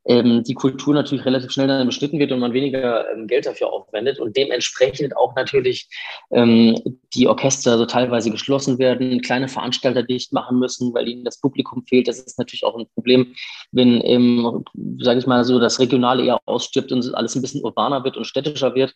[0.05, 3.73] ähm, die Kultur natürlich relativ schnell dann beschnitten wird und man weniger ähm, Geld dafür
[3.73, 5.89] aufwendet und dementsprechend auch natürlich
[6.33, 6.79] ähm,
[7.15, 11.85] die Orchester so teilweise geschlossen werden, kleine Veranstalter dicht machen müssen, weil ihnen das Publikum
[11.85, 12.09] fehlt.
[12.09, 13.35] Das ist natürlich auch ein Problem,
[13.71, 14.65] wenn, ähm,
[14.99, 18.27] sage ich mal so, das Regionale eher ausstirbt und alles ein bisschen urbaner wird und
[18.27, 18.93] städtischer wird.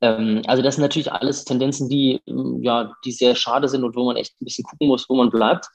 [0.00, 3.96] Ähm, also das sind natürlich alles Tendenzen, die, ähm, ja, die sehr schade sind und
[3.96, 5.66] wo man echt ein bisschen gucken muss, wo man bleibt.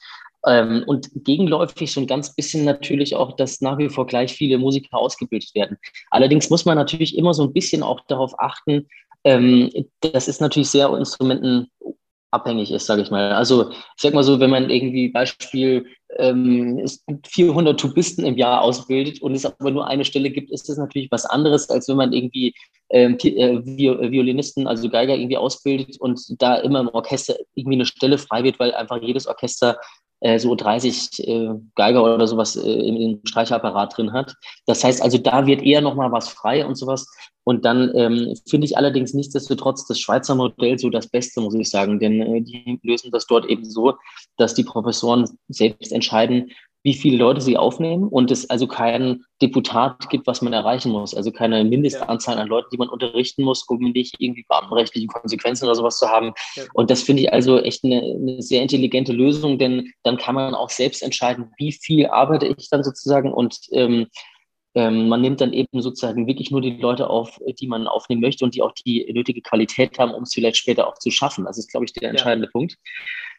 [0.46, 4.58] Ähm, und gegenläufig so ein ganz bisschen natürlich auch, dass nach wie vor gleich viele
[4.58, 5.78] Musiker ausgebildet werden.
[6.12, 8.88] Allerdings muss man natürlich immer so ein bisschen auch darauf achten,
[9.24, 11.72] ähm, das ist natürlich sehr Instrumenten
[12.32, 13.32] abhängig ist, sage ich mal.
[13.32, 15.86] Also ich sag mal so, wenn man irgendwie Beispiel
[16.18, 16.86] ähm,
[17.26, 21.12] 400 Tubisten im Jahr ausbildet und es aber nur eine Stelle gibt, ist das natürlich
[21.12, 22.54] was anderes, als wenn man irgendwie
[22.90, 28.18] ähm, äh, Violinisten, also Geiger irgendwie ausbildet und da immer im Orchester irgendwie eine Stelle
[28.18, 29.78] frei wird, weil einfach jedes Orchester
[30.24, 34.36] äh, so 30 äh, Geiger oder sowas äh, im Streichapparat drin hat.
[34.66, 37.06] Das heißt also, da wird eher nochmal was frei und sowas.
[37.44, 41.70] Und dann ähm, finde ich allerdings nichtsdestotrotz das Schweizer Modell so das Beste, muss ich
[41.70, 43.96] sagen, denn äh, die lösen das dort eben so,
[44.38, 46.52] dass die Professoren selbst entscheiden,
[46.84, 51.16] wie viele Leute sie aufnehmen und es also kein Deputat gibt, was man erreichen muss.
[51.16, 55.76] Also keine Mindestanzahl an Leuten, die man unterrichten muss, um nicht irgendwie beamtenrechtliche Konsequenzen oder
[55.76, 56.34] sowas zu haben.
[56.56, 56.64] Ja.
[56.74, 60.54] Und das finde ich also echt eine, eine, sehr intelligente Lösung, denn dann kann man
[60.54, 64.08] auch selbst entscheiden, wie viel arbeite ich dann sozusagen und ähm,
[64.76, 68.44] ähm, man nimmt dann eben sozusagen wirklich nur die Leute auf, die man aufnehmen möchte
[68.44, 71.46] und die auch die nötige Qualität haben, um es vielleicht später auch zu schaffen.
[71.46, 72.52] Das ist, glaube ich, der entscheidende ja.
[72.52, 72.78] Punkt.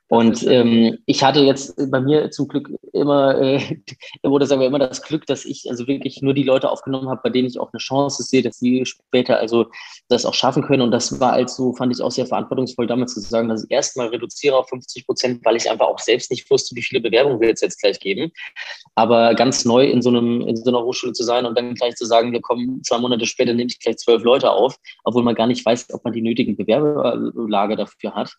[0.09, 3.81] Und ähm, ich hatte jetzt bei mir zum Glück immer, äh,
[4.23, 7.23] oder sagen wir immer das Glück, dass ich also wirklich nur die Leute aufgenommen habe,
[7.25, 9.67] bei denen ich auch eine Chance sehe, dass sie später also
[10.09, 10.83] das auch schaffen können.
[10.83, 14.09] Und das war also, fand ich auch sehr verantwortungsvoll, damals zu sagen, dass ich erstmal
[14.09, 17.49] reduziere auf 50 Prozent, weil ich einfach auch selbst nicht wusste, wie viele Bewerbungen wir
[17.49, 18.31] jetzt, jetzt gleich geben.
[18.95, 21.95] Aber ganz neu in so einem, in so einer Hochschule zu sein und dann gleich
[21.97, 25.35] zu sagen, wir kommen zwei Monate später, nehme ich gleich zwölf Leute auf, obwohl man
[25.35, 28.37] gar nicht weiß, ob man die nötigen Bewerberlage dafür hat.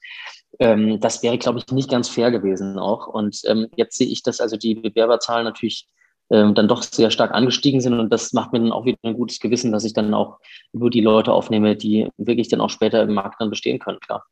[0.59, 3.07] Ähm, das wäre, glaube ich, nicht ganz fair gewesen auch.
[3.07, 5.87] Und ähm, jetzt sehe ich, dass also die Bewerberzahlen natürlich
[6.29, 7.93] ähm, dann doch sehr stark angestiegen sind.
[7.93, 10.39] Und das macht mir dann auch wieder ein gutes Gewissen, dass ich dann auch
[10.73, 14.25] nur die Leute aufnehme, die wirklich dann auch später im Markt dann bestehen können, klar.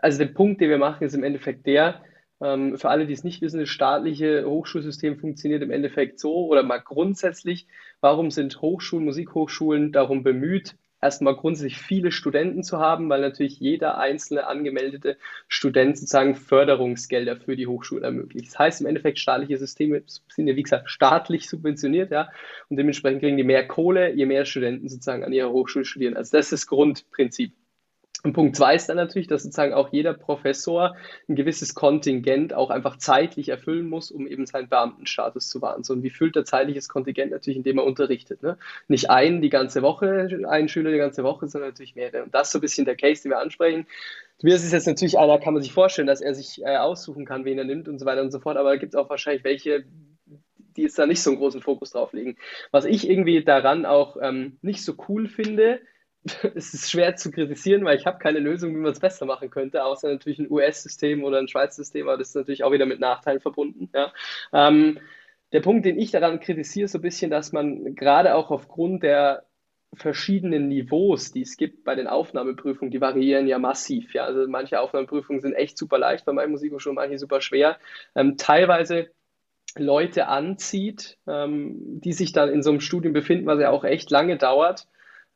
[0.00, 2.02] Also der Punkt, den wir machen, ist im Endeffekt der,
[2.40, 6.62] ähm, für alle, die es nicht wissen, das staatliche Hochschulsystem funktioniert im Endeffekt so oder
[6.62, 7.66] mal grundsätzlich,
[8.00, 13.98] warum sind Hochschulen, Musikhochschulen darum bemüht, erstmal grundsätzlich viele Studenten zu haben, weil natürlich jeder
[13.98, 18.48] einzelne angemeldete Student sozusagen Förderungsgelder für die Hochschule ermöglicht.
[18.48, 22.30] Das heißt im Endeffekt, staatliche Systeme sind ja wie gesagt staatlich subventioniert, ja,
[22.68, 26.16] und dementsprechend kriegen die mehr Kohle, je mehr Studenten sozusagen an ihrer Hochschule studieren.
[26.16, 27.52] Also das ist das Grundprinzip.
[28.24, 30.96] Und Punkt zwei ist dann natürlich, dass sozusagen auch jeder Professor
[31.28, 35.84] ein gewisses Kontingent auch einfach zeitlich erfüllen muss, um eben seinen Beamtenstatus zu wahren.
[35.84, 38.42] So, und wie füllt er zeitliches Kontingent natürlich, indem er unterrichtet.
[38.42, 38.58] Ne?
[38.88, 42.24] Nicht einen die ganze Woche, einen Schüler die ganze Woche, sondern natürlich mehrere.
[42.24, 43.86] Und das ist so ein bisschen der Case, den wir ansprechen.
[44.40, 47.44] Tobias ist jetzt natürlich einer, kann man sich vorstellen, dass er sich äh, aussuchen kann,
[47.44, 48.56] wen er nimmt und so weiter und so fort.
[48.56, 49.84] Aber da gibt es auch wahrscheinlich welche,
[50.76, 52.36] die jetzt da nicht so einen großen Fokus drauf legen.
[52.72, 55.80] Was ich irgendwie daran auch ähm, nicht so cool finde,
[56.54, 59.50] es ist schwer zu kritisieren, weil ich habe keine Lösung, wie man es besser machen
[59.50, 63.00] könnte, außer natürlich ein US-System oder ein Schweiz-System, aber das ist natürlich auch wieder mit
[63.00, 63.90] Nachteilen verbunden.
[63.94, 64.12] Ja.
[64.52, 64.98] Ähm,
[65.52, 69.44] der Punkt, den ich daran kritisiere, so ein bisschen, dass man gerade auch aufgrund der
[69.94, 74.12] verschiedenen Niveaus, die es gibt bei den Aufnahmeprüfungen, die variieren ja massiv.
[74.12, 74.24] Ja.
[74.24, 77.78] Also manche Aufnahmeprüfungen sind echt super leicht bei meinem Musikhochschule, manche super schwer.
[78.14, 79.10] Ähm, teilweise
[79.76, 84.10] Leute anzieht, ähm, die sich dann in so einem Studium befinden, was ja auch echt
[84.10, 84.86] lange dauert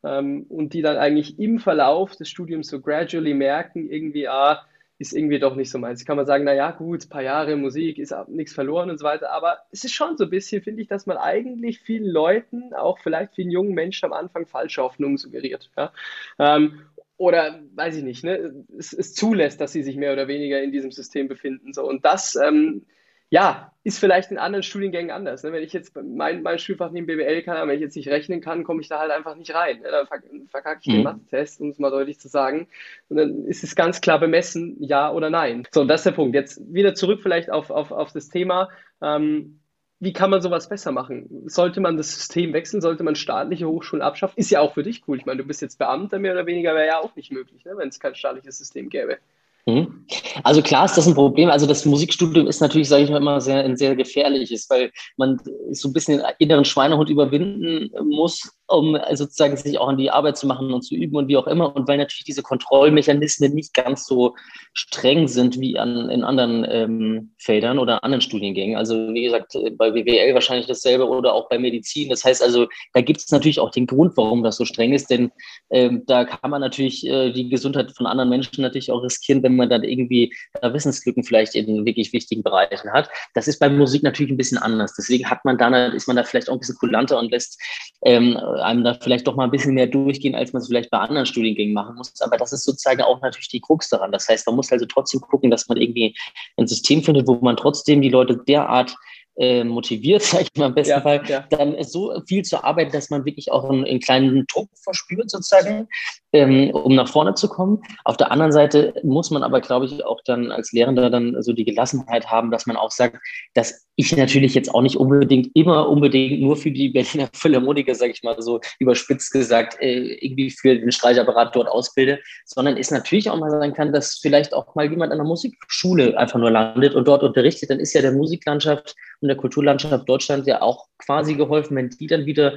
[0.03, 4.65] ähm, und die dann eigentlich im Verlauf des Studiums so gradually merken, irgendwie, ah,
[4.99, 6.05] ist irgendwie doch nicht so meins.
[6.05, 9.31] Kann man sagen, naja, gut, ein paar Jahre Musik ist nichts verloren und so weiter,
[9.31, 12.99] aber es ist schon so ein bisschen, finde ich, dass man eigentlich vielen Leuten, auch
[12.99, 15.71] vielleicht vielen jungen Menschen am Anfang falsche Hoffnungen suggeriert.
[15.75, 15.91] Ja?
[16.39, 16.81] Ähm,
[17.17, 20.71] oder weiß ich nicht, ne, es, es, zulässt, dass sie sich mehr oder weniger in
[20.71, 21.73] diesem System befinden.
[21.73, 21.87] So.
[21.87, 22.85] Und das ähm,
[23.33, 25.41] ja, ist vielleicht in anderen Studiengängen anders.
[25.41, 25.51] Ne?
[25.51, 28.41] Wenn ich jetzt mein, mein Schulfach neben BWL kann, aber wenn ich jetzt nicht rechnen
[28.41, 29.79] kann, komme ich da halt einfach nicht rein.
[29.79, 29.89] Ne?
[29.89, 30.05] Dann
[30.49, 30.91] verkacke ich mhm.
[30.91, 32.67] den Mathe-Test, um es mal deutlich zu sagen.
[33.09, 35.67] Und dann ist es ganz klar bemessen, ja oder nein.
[35.71, 36.35] So, und das ist der Punkt.
[36.35, 38.69] Jetzt wieder zurück vielleicht auf, auf, auf das Thema.
[39.01, 39.61] Ähm,
[39.99, 41.49] wie kann man sowas besser machen?
[41.49, 42.81] Sollte man das System wechseln?
[42.81, 44.37] Sollte man staatliche Hochschulen abschaffen?
[44.37, 45.17] Ist ja auch für dich cool.
[45.17, 47.73] Ich meine, du bist jetzt Beamter mehr oder weniger, wäre ja auch nicht möglich, ne?
[47.77, 49.17] wenn es kein staatliches System gäbe.
[49.65, 50.05] Mhm.
[50.43, 51.49] Also klar ist das ein Problem.
[51.49, 55.39] Also das Musikstudium ist natürlich, sage ich mal, immer sehr, ein sehr gefährliches, weil man
[55.71, 60.37] so ein bisschen den inneren Schweinehund überwinden muss, um sozusagen sich auch an die Arbeit
[60.37, 61.75] zu machen und zu üben und wie auch immer.
[61.75, 64.35] Und weil natürlich diese Kontrollmechanismen nicht ganz so
[64.73, 68.77] streng sind wie an, in anderen ähm, Feldern oder anderen Studiengängen.
[68.77, 72.09] Also wie gesagt, bei WWL wahrscheinlich dasselbe oder auch bei Medizin.
[72.09, 75.09] Das heißt also, da gibt es natürlich auch den Grund, warum das so streng ist,
[75.09, 75.31] denn
[75.69, 79.55] ähm, da kann man natürlich äh, die Gesundheit von anderen Menschen natürlich auch riskieren, wenn
[79.55, 83.09] man dann irgendwie äh, Wissenslücken vielleicht in wirklich wichtigen Bereichen hat.
[83.33, 84.93] Das ist bei Musik natürlich ein bisschen anders.
[84.97, 87.59] Deswegen hat man dann, ist man da vielleicht auch ein bisschen kulanter und lässt
[88.03, 90.97] ähm, einem da vielleicht doch mal ein bisschen mehr durchgehen, als man es vielleicht bei
[90.97, 92.19] anderen Studiengängen machen muss.
[92.21, 94.11] Aber das ist sozusagen auch natürlich die Krux daran.
[94.11, 96.15] Das heißt, man muss also trotzdem gucken, dass man irgendwie
[96.57, 98.95] ein System findet, wo man trotzdem die Leute derart
[99.35, 101.45] äh, motiviert, sage ich mal im besten ja, Fall, ja.
[101.49, 105.87] dann so viel zu arbeiten, dass man wirklich auch einen, einen kleinen Druck verspürt sozusagen,
[106.33, 107.81] ähm, um nach vorne zu kommen.
[108.03, 111.53] Auf der anderen Seite muss man aber, glaube ich, auch dann als Lehrender dann so
[111.53, 113.17] die Gelassenheit haben, dass man auch sagt,
[113.53, 118.11] dass ich natürlich jetzt auch nicht unbedingt immer unbedingt nur für die Berliner Philharmoniker, sage
[118.11, 123.29] ich mal so überspitzt gesagt, äh, irgendwie für den Streichapparat dort ausbilde, sondern es natürlich
[123.29, 126.95] auch mal sein kann, dass vielleicht auch mal jemand an der Musikschule einfach nur landet
[126.95, 131.35] und dort unterrichtet, dann ist ja der Musiklandschaft und der Kulturlandschaft Deutschland ja auch quasi
[131.35, 132.53] geholfen, wenn die dann wieder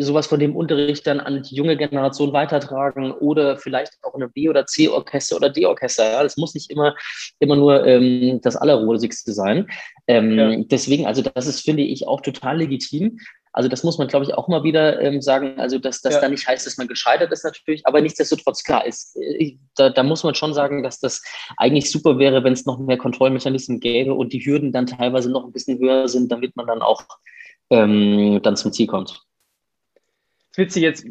[0.00, 4.32] sowas von dem Unterricht dann an die junge Generation weitertragen oder vielleicht auch in einem
[4.32, 6.12] B- oder C-Orchester oder D-Orchester.
[6.12, 6.94] Ja, das muss nicht immer,
[7.38, 9.66] immer nur ähm, das Allerrosigste sein.
[10.06, 10.56] Ähm, ja.
[10.70, 13.18] Deswegen, also das ist, finde ich, auch total legitim.
[13.52, 15.58] Also das muss man, glaube ich, auch mal wieder ähm, sagen.
[15.58, 16.20] Also dass das ja.
[16.20, 20.02] da nicht heißt, dass man gescheitert ist natürlich, aber nichtsdestotrotz klar ist, äh, da, da,
[20.02, 21.22] muss man schon sagen, dass das
[21.56, 25.44] eigentlich super wäre, wenn es noch mehr Kontrollmechanismen gäbe und die Hürden dann teilweise noch
[25.44, 27.02] ein bisschen höher sind, damit man dann auch
[27.70, 29.20] ähm, dann zum Ziel kommt.
[30.50, 31.06] Das ist witzig jetzt,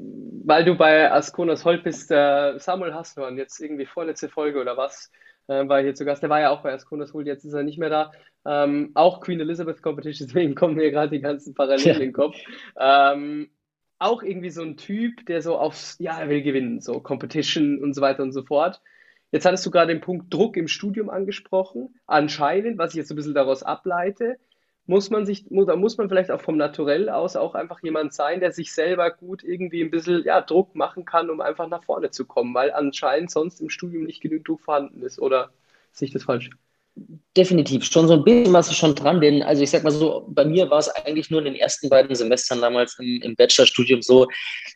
[0.45, 5.11] weil du bei Asconas Holt bist, äh, Samuel Hasselmann, jetzt irgendwie vorletzte Folge oder was,
[5.47, 6.21] äh, war hier zu Gast.
[6.21, 8.11] Der war ja auch bei Ascona jetzt ist er nicht mehr da.
[8.45, 12.35] Ähm, auch Queen Elizabeth Competition, deswegen kommen mir gerade die ganzen Parallelen in den Kopf.
[12.77, 13.49] Ähm,
[13.97, 17.93] auch irgendwie so ein Typ, der so aufs, ja, er will gewinnen, so Competition und
[17.93, 18.81] so weiter und so fort.
[19.31, 21.95] Jetzt hattest du gerade den Punkt Druck im Studium angesprochen.
[22.07, 24.37] Anscheinend, was ich jetzt so ein bisschen daraus ableite,
[24.89, 28.39] muss man sich, da muss man vielleicht auch vom Naturell aus auch einfach jemand sein,
[28.39, 32.09] der sich selber gut irgendwie ein bisschen ja, Druck machen kann, um einfach nach vorne
[32.09, 35.19] zu kommen, weil anscheinend sonst im Studium nicht genügend Druck vorhanden ist.
[35.19, 35.51] Oder
[35.91, 36.49] sehe ich das falsch?
[37.37, 40.43] Definitiv, schon so ein bisschen was schon dran, denn also ich sag mal so, bei
[40.43, 44.27] mir war es eigentlich nur in den ersten beiden Semestern damals im, im Bachelorstudium so,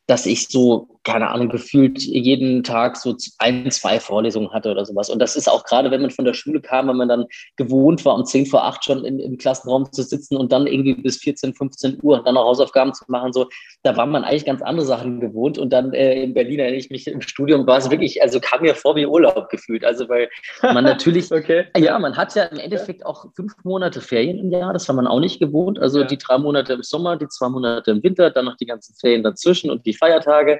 [0.05, 5.09] dass ich so, keine Ahnung, gefühlt jeden Tag so ein, zwei Vorlesungen hatte oder sowas.
[5.09, 7.25] Und das ist auch gerade, wenn man von der Schule kam, wenn man dann
[7.57, 10.93] gewohnt war, um 10 vor 8 schon in, im Klassenraum zu sitzen und dann irgendwie
[10.93, 13.49] bis 14, 15 Uhr und dann noch Hausaufgaben zu machen, so,
[13.81, 15.57] da war man eigentlich ganz andere Sachen gewohnt.
[15.57, 18.61] Und dann äh, in Berlin erinnere ich mich im Studium, war es wirklich, also kam
[18.61, 19.83] mir vor wie Urlaub gefühlt.
[19.83, 20.29] Also weil
[20.61, 21.65] man natürlich, okay.
[21.75, 25.07] ja, man hat ja im Endeffekt auch fünf Monate Ferien im Jahr, das war man
[25.07, 25.79] auch nicht gewohnt.
[25.79, 26.05] Also ja.
[26.05, 29.23] die drei Monate im Sommer, die zwei Monate im Winter, dann noch die ganzen Ferien
[29.23, 30.59] dazwischen und die Feiertage.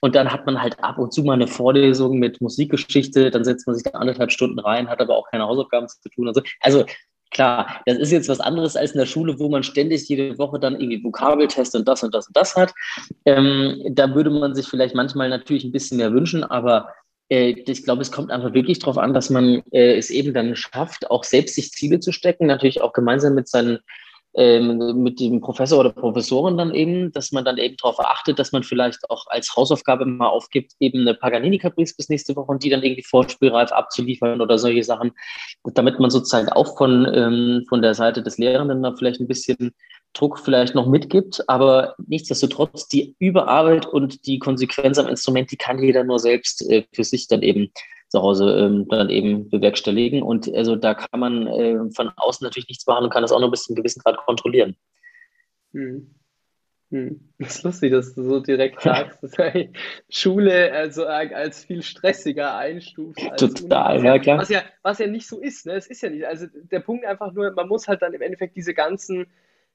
[0.00, 3.66] Und dann hat man halt ab und zu mal eine Vorlesung mit Musikgeschichte, dann setzt
[3.66, 6.40] man sich da anderthalb Stunden rein, hat aber auch keine Hausaufgaben zu tun so.
[6.60, 6.86] Also
[7.32, 10.60] Klar, das ist jetzt was anderes als in der Schule, wo man ständig jede Woche
[10.60, 12.72] dann irgendwie Vokabeltest und das und das und das hat.
[13.24, 16.88] Ähm, da würde man sich vielleicht manchmal natürlich ein bisschen mehr wünschen, aber
[17.28, 21.10] ich glaube, es kommt einfach wirklich darauf an, dass man äh, es eben dann schafft,
[21.10, 23.80] auch selbst sich Ziele zu stecken, natürlich auch gemeinsam mit seinen
[24.36, 28.52] ähm, mit dem Professor oder Professorin dann eben, dass man dann eben darauf achtet, dass
[28.52, 32.62] man vielleicht auch als Hausaufgabe mal aufgibt, eben eine Paganini Caprice bis nächste Woche und
[32.62, 35.12] die dann irgendwie vorspielreif abzuliefern oder solche Sachen,
[35.64, 39.74] damit man sozusagen auch von, ähm, von der Seite des Lehrenden da vielleicht ein bisschen
[40.16, 45.82] Druck vielleicht noch mitgibt, aber nichtsdestotrotz die Überarbeit und die Konsequenz am Instrument, die kann
[45.82, 47.70] jeder nur selbst äh, für sich dann eben
[48.08, 50.22] zu Hause ähm, dann eben bewerkstelligen.
[50.22, 53.40] Und also da kann man äh, von außen natürlich nichts machen und kann das auch
[53.40, 54.76] noch bis zu einem gewissen Grad kontrollieren.
[55.72, 56.14] Hm.
[56.90, 57.20] Hm.
[57.38, 59.32] Das ist lustig, dass du so direkt sagst, dass
[60.08, 63.20] Schule also als viel stressiger einstuft.
[63.36, 64.38] Total, ja klar.
[64.38, 65.72] Was ja, was ja nicht so ist, ne?
[65.72, 66.24] Es ist ja nicht.
[66.24, 69.26] Also der Punkt einfach nur, man muss halt dann im Endeffekt diese ganzen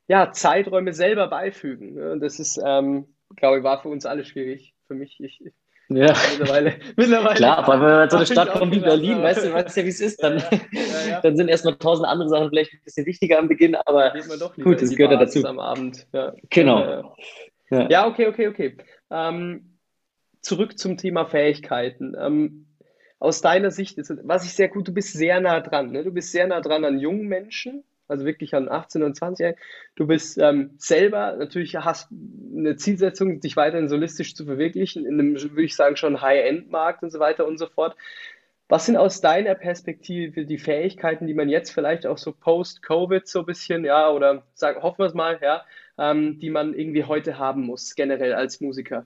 [0.07, 1.93] ja, Zeiträume selber beifügen.
[1.93, 2.19] Ne?
[2.19, 4.73] Das ist, ähm, glaube ich, war für uns alle schwierig.
[4.87, 5.41] Für mich, ich,
[5.89, 6.13] ja.
[6.37, 7.35] Mittlerweile, mittlerweile.
[7.35, 9.89] Klar, weil wenn man so eine Stadt kommt wie Berlin, weißt du, weißt ja, wie
[9.89, 10.37] es ist, dann,
[10.71, 14.13] ja, ja, dann sind erstmal tausend andere Sachen vielleicht ein bisschen wichtiger am Beginn, aber
[14.63, 15.45] gut, das gehört ja dazu.
[15.45, 16.07] Am Abend.
[16.13, 16.33] Ja.
[16.49, 17.15] Genau.
[17.69, 18.07] Ja.
[18.07, 18.77] okay, okay, okay.
[19.09, 19.77] Ähm,
[20.41, 22.15] zurück zum Thema Fähigkeiten.
[22.17, 22.67] Ähm,
[23.19, 25.91] aus deiner Sicht, ist, was ich sehr gut, du bist sehr nah dran.
[25.91, 26.03] Ne?
[26.03, 29.57] Du bist sehr nah dran an jungen Menschen also wirklich an 18 und 20
[29.95, 32.09] Du bist ähm, selber, natürlich hast
[32.55, 37.11] eine Zielsetzung, dich weiterhin solistisch zu verwirklichen, in einem, würde ich sagen, schon High-End-Markt und
[37.11, 37.95] so weiter und so fort.
[38.67, 43.39] Was sind aus deiner Perspektive die Fähigkeiten, die man jetzt vielleicht auch so post-Covid so
[43.39, 45.65] ein bisschen, ja, oder sagen, hoffen wir es mal, ja,
[45.97, 49.05] ähm, die man irgendwie heute haben muss, generell als Musiker?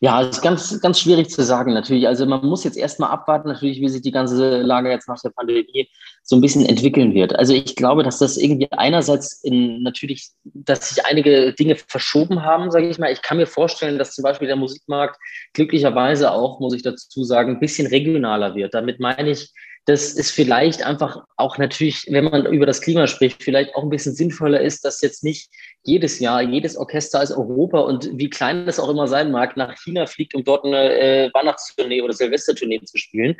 [0.00, 2.06] Ja, es ist ganz, ganz schwierig zu sagen natürlich.
[2.06, 5.30] Also man muss jetzt erstmal abwarten, natürlich, wie sich die ganze Lage jetzt nach der
[5.30, 5.88] Pandemie
[6.22, 7.34] so ein bisschen entwickeln wird.
[7.38, 12.70] Also ich glaube, dass das irgendwie einerseits in, natürlich, dass sich einige Dinge verschoben haben,
[12.70, 13.12] sage ich mal.
[13.12, 15.18] Ich kann mir vorstellen, dass zum Beispiel der Musikmarkt
[15.54, 18.74] glücklicherweise auch, muss ich dazu sagen, ein bisschen regionaler wird.
[18.74, 19.52] Damit meine ich,
[19.86, 23.88] dass es vielleicht einfach auch natürlich, wenn man über das Klima spricht, vielleicht auch ein
[23.88, 25.48] bisschen sinnvoller ist, dass jetzt nicht
[25.86, 29.76] jedes Jahr jedes Orchester aus Europa und wie klein das auch immer sein mag, nach
[29.78, 33.36] China fliegt, um dort eine äh, Weihnachtstournee oder Silvestertournee zu spielen,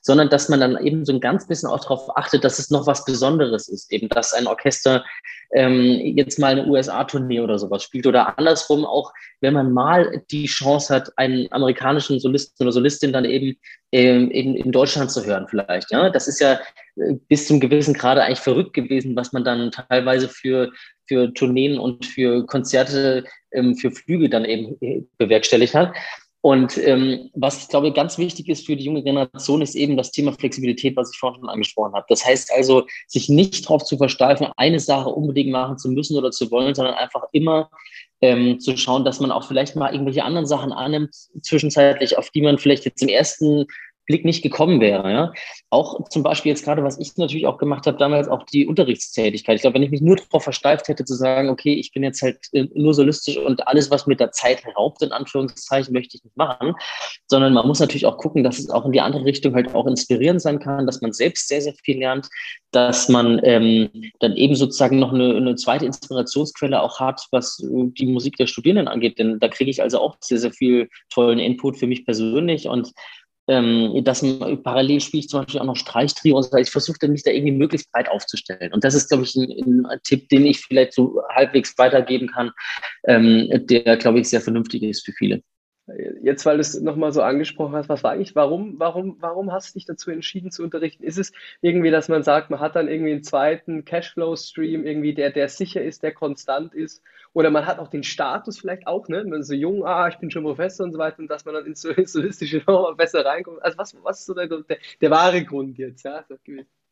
[0.00, 2.86] sondern dass man dann eben so ein ganz bisschen auch darauf achtet, dass es noch
[2.86, 5.04] was Besonderes ist, eben dass ein Orchester
[5.52, 10.46] ähm, jetzt mal eine USA-Tournee oder sowas spielt oder andersrum auch, wenn man mal die
[10.46, 13.56] Chance hat, einen amerikanischen Solisten oder Solistin dann eben
[13.92, 15.90] ähm, in, in Deutschland zu hören vielleicht.
[15.90, 16.58] Ja, das ist ja
[17.28, 20.72] bis zum gewissen Grade eigentlich verrückt gewesen, was man dann teilweise für
[21.08, 25.94] für Tourneen und für Konzerte, ähm, für Flüge dann eben äh, bewerkstelligt hat.
[26.40, 30.12] Und ähm, was ich glaube ganz wichtig ist für die junge Generation, ist eben das
[30.12, 32.06] Thema Flexibilität, was ich vorhin schon angesprochen habe.
[32.08, 36.30] Das heißt also, sich nicht darauf zu versteifen, eine Sache unbedingt machen zu müssen oder
[36.30, 37.68] zu wollen, sondern einfach immer
[38.20, 42.42] ähm, zu schauen, dass man auch vielleicht mal irgendwelche anderen Sachen annimmt, zwischenzeitlich, auf die
[42.42, 43.66] man vielleicht jetzt im ersten
[44.06, 45.10] Blick nicht gekommen wäre.
[45.10, 45.32] Ja?
[45.70, 49.56] Auch zum Beispiel jetzt gerade, was ich natürlich auch gemacht habe, damals auch die Unterrichtstätigkeit.
[49.56, 52.22] Ich glaube, wenn ich mich nur darauf versteift hätte, zu sagen, okay, ich bin jetzt
[52.22, 56.24] halt äh, nur solistisch und alles, was mit der Zeit raubt, in Anführungszeichen, möchte ich
[56.24, 56.74] nicht machen,
[57.26, 59.86] sondern man muss natürlich auch gucken, dass es auch in die andere Richtung halt auch
[59.86, 62.28] inspirierend sein kann, dass man selbst sehr, sehr viel lernt,
[62.70, 63.90] dass man ähm,
[64.20, 68.88] dann eben sozusagen noch eine, eine zweite Inspirationsquelle auch hat, was die Musik der Studierenden
[68.88, 69.18] angeht.
[69.18, 72.92] Denn da kriege ich also auch sehr, sehr viel tollen Input für mich persönlich und
[73.48, 74.24] ähm, dass
[74.62, 76.56] parallel spiele ich zum Beispiel auch noch Streichtrio und so.
[76.56, 78.72] Ich versuche mich da irgendwie möglichst breit aufzustellen.
[78.72, 82.50] Und das ist, glaube ich, ein, ein, Tipp, den ich vielleicht so halbwegs weitergeben kann,
[83.06, 85.42] ähm, der, glaube ich, sehr vernünftig ist für viele.
[86.20, 89.70] Jetzt, weil du es nochmal so angesprochen hast, was war eigentlich, warum, warum, warum hast
[89.70, 91.04] du dich dazu entschieden zu unterrichten?
[91.04, 95.30] Ist es irgendwie, dass man sagt, man hat dann irgendwie einen zweiten Cashflow-Stream, irgendwie, der,
[95.30, 97.02] der sicher ist, der konstant ist?
[97.34, 99.24] Oder man hat auch den Status vielleicht auch, ne?
[99.24, 101.66] Man so jung, ah, ich bin schon Professor und so weiter, und dass man dann
[101.66, 102.64] ins solistische
[102.96, 103.62] besser reinkommt.
[103.62, 106.24] Also was, was ist so der, der, der wahre Grund jetzt, ja?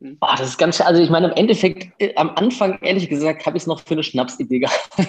[0.01, 3.47] Das Oh, das ist ganz, also ich meine, im Endeffekt, äh, am Anfang, ehrlich gesagt,
[3.47, 5.07] habe ich es noch für eine Schnapsidee gehalten,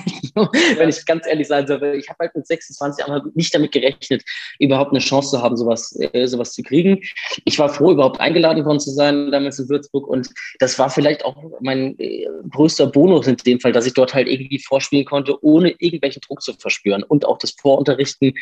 [0.78, 1.84] wenn ich ganz ehrlich sein soll.
[1.98, 4.24] Ich habe halt mit 26 Jahren nicht damit gerechnet,
[4.60, 7.02] überhaupt eine Chance zu haben, sowas, äh, sowas zu kriegen.
[7.46, 10.08] Ich war froh, überhaupt eingeladen worden zu sein, damals in Würzburg.
[10.08, 10.30] Und
[10.60, 14.28] das war vielleicht auch mein äh, größter Bonus in dem Fall, dass ich dort halt
[14.28, 17.04] irgendwie vorspielen konnte, ohne irgendwelchen Druck zu verspüren.
[17.04, 18.34] Und auch das Vorunterrichten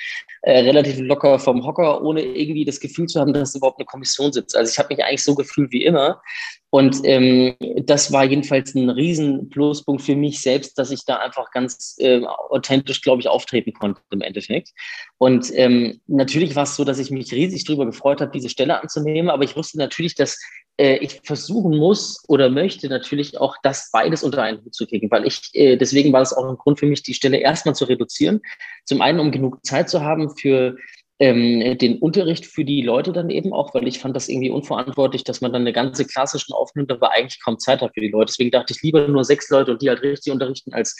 [0.41, 4.32] äh, relativ locker vom Hocker, ohne irgendwie das Gefühl zu haben, dass überhaupt eine Kommission
[4.32, 4.56] sitzt.
[4.56, 6.22] Also ich habe mich eigentlich so gefühlt wie immer.
[6.70, 11.52] Und ähm, das war jedenfalls ein riesen Pluspunkt für mich selbst, dass ich da einfach
[11.52, 14.72] ganz äh, authentisch, glaube ich, auftreten konnte im Endeffekt.
[15.20, 18.82] Und ähm, natürlich war es so, dass ich mich riesig darüber gefreut habe, diese Stelle
[18.82, 20.39] anzunehmen, aber ich wusste natürlich, dass
[20.78, 25.12] äh, ich versuchen muss oder möchte natürlich auch das beides unter einen Hut zu kriegen,
[25.12, 27.86] weil ich, äh, deswegen war das auch ein Grund für mich, die Stelle erstmal zu
[27.86, 28.41] reduzieren.
[28.86, 30.76] Zum einen, um genug Zeit zu haben für
[31.20, 35.24] ähm, den Unterricht für die Leute dann eben auch, weil ich fand das irgendwie unverantwortlich,
[35.24, 38.09] dass man dann eine ganze Klasse schon aufnimmt, aber eigentlich kaum Zeit hat für die
[38.09, 38.32] Leute.
[38.32, 40.95] Deswegen dachte ich lieber nur sechs Leute und die halt richtig unterrichten als,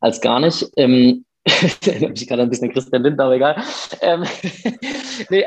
[0.00, 0.66] als gar nicht.
[0.76, 1.24] Ähm,
[2.08, 3.62] mich gerade ein bisschen an Christian Lindner, aber egal.
[4.00, 4.24] Ähm,
[5.30, 5.44] nee,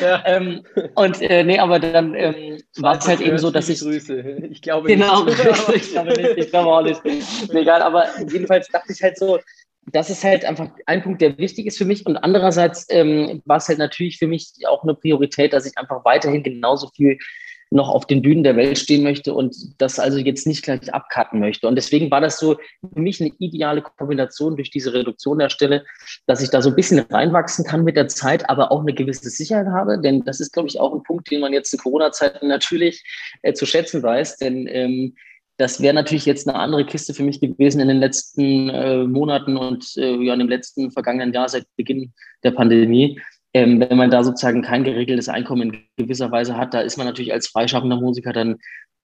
[0.00, 0.22] ja.
[0.26, 0.62] ähm,
[0.94, 3.80] und äh, nee, aber dann ähm, war es halt eben so, dass ich.
[3.80, 4.20] Grüße.
[4.50, 5.42] Ich glaube genau, nicht.
[5.42, 7.00] Genau, ich glaube nicht, ich glaube auch nicht.
[7.04, 9.38] Nee, egal, aber jedenfalls dachte ich halt so,
[9.86, 12.06] das ist halt einfach ein Punkt, der wichtig ist für mich.
[12.06, 16.04] Und andererseits ähm, war es halt natürlich für mich auch eine Priorität, dass ich einfach
[16.04, 17.18] weiterhin genauso viel
[17.72, 21.40] noch auf den Bühnen der Welt stehen möchte und das also jetzt nicht gleich abcutten
[21.40, 21.66] möchte.
[21.66, 22.58] Und deswegen war das so
[22.92, 25.84] für mich eine ideale Kombination durch diese Reduktion der Stelle,
[26.26, 29.30] dass ich da so ein bisschen reinwachsen kann mit der Zeit, aber auch eine gewisse
[29.30, 29.98] Sicherheit habe.
[29.98, 33.02] Denn das ist, glaube ich, auch ein Punkt, den man jetzt in Corona-Zeiten natürlich
[33.40, 34.36] äh, zu schätzen weiß.
[34.36, 35.14] Denn ähm,
[35.56, 39.56] das wäre natürlich jetzt eine andere Kiste für mich gewesen in den letzten äh, Monaten
[39.56, 43.20] und äh, ja, in dem letzten vergangenen Jahr seit Beginn der Pandemie.
[43.54, 47.06] Ähm, wenn man da sozusagen kein geregeltes Einkommen in gewisser Weise hat, da ist man
[47.06, 48.56] natürlich als freischaffender Musiker dann,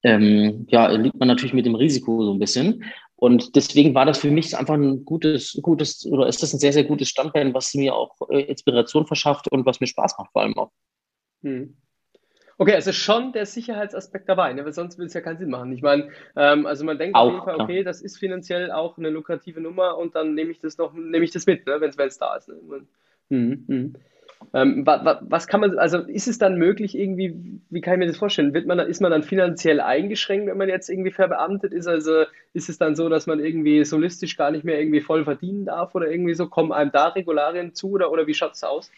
[0.03, 2.83] ähm, ja, liegt man natürlich mit dem Risiko so ein bisschen.
[3.17, 6.73] Und deswegen war das für mich einfach ein gutes, gutes, oder ist das ein sehr,
[6.73, 10.43] sehr gutes Standbein, was mir auch äh, Inspiration verschafft und was mir Spaß macht vor
[10.43, 10.71] allem auch.
[11.43, 11.77] Hm.
[12.61, 14.65] Okay, also schon der Sicherheitsaspekt dabei, ne?
[14.65, 15.71] weil sonst würde es ja keinen Sinn machen.
[15.73, 18.99] Ich meine, ähm, also man denkt auch, auf jeden Fall, okay, das ist finanziell auch
[18.99, 21.81] eine lukrative Nummer und dann nehme ich das noch, nehme ich das mit, ne?
[21.81, 22.49] wenn es da ist.
[22.49, 22.57] Ne?
[23.31, 23.95] Hm, hm.
[24.55, 27.99] Ähm, wa, wa, was kann man, also ist es dann möglich irgendwie, wie kann ich
[27.99, 28.55] mir das vorstellen?
[28.55, 31.87] Wird man, ist man dann finanziell eingeschränkt, wenn man jetzt irgendwie verbeamtet ist?
[31.87, 35.65] Also ist es dann so, dass man irgendwie solistisch gar nicht mehr irgendwie voll verdienen
[35.65, 36.49] darf oder irgendwie so?
[36.49, 38.91] Kommen einem da Regularien zu oder, oder wie schaut es aus?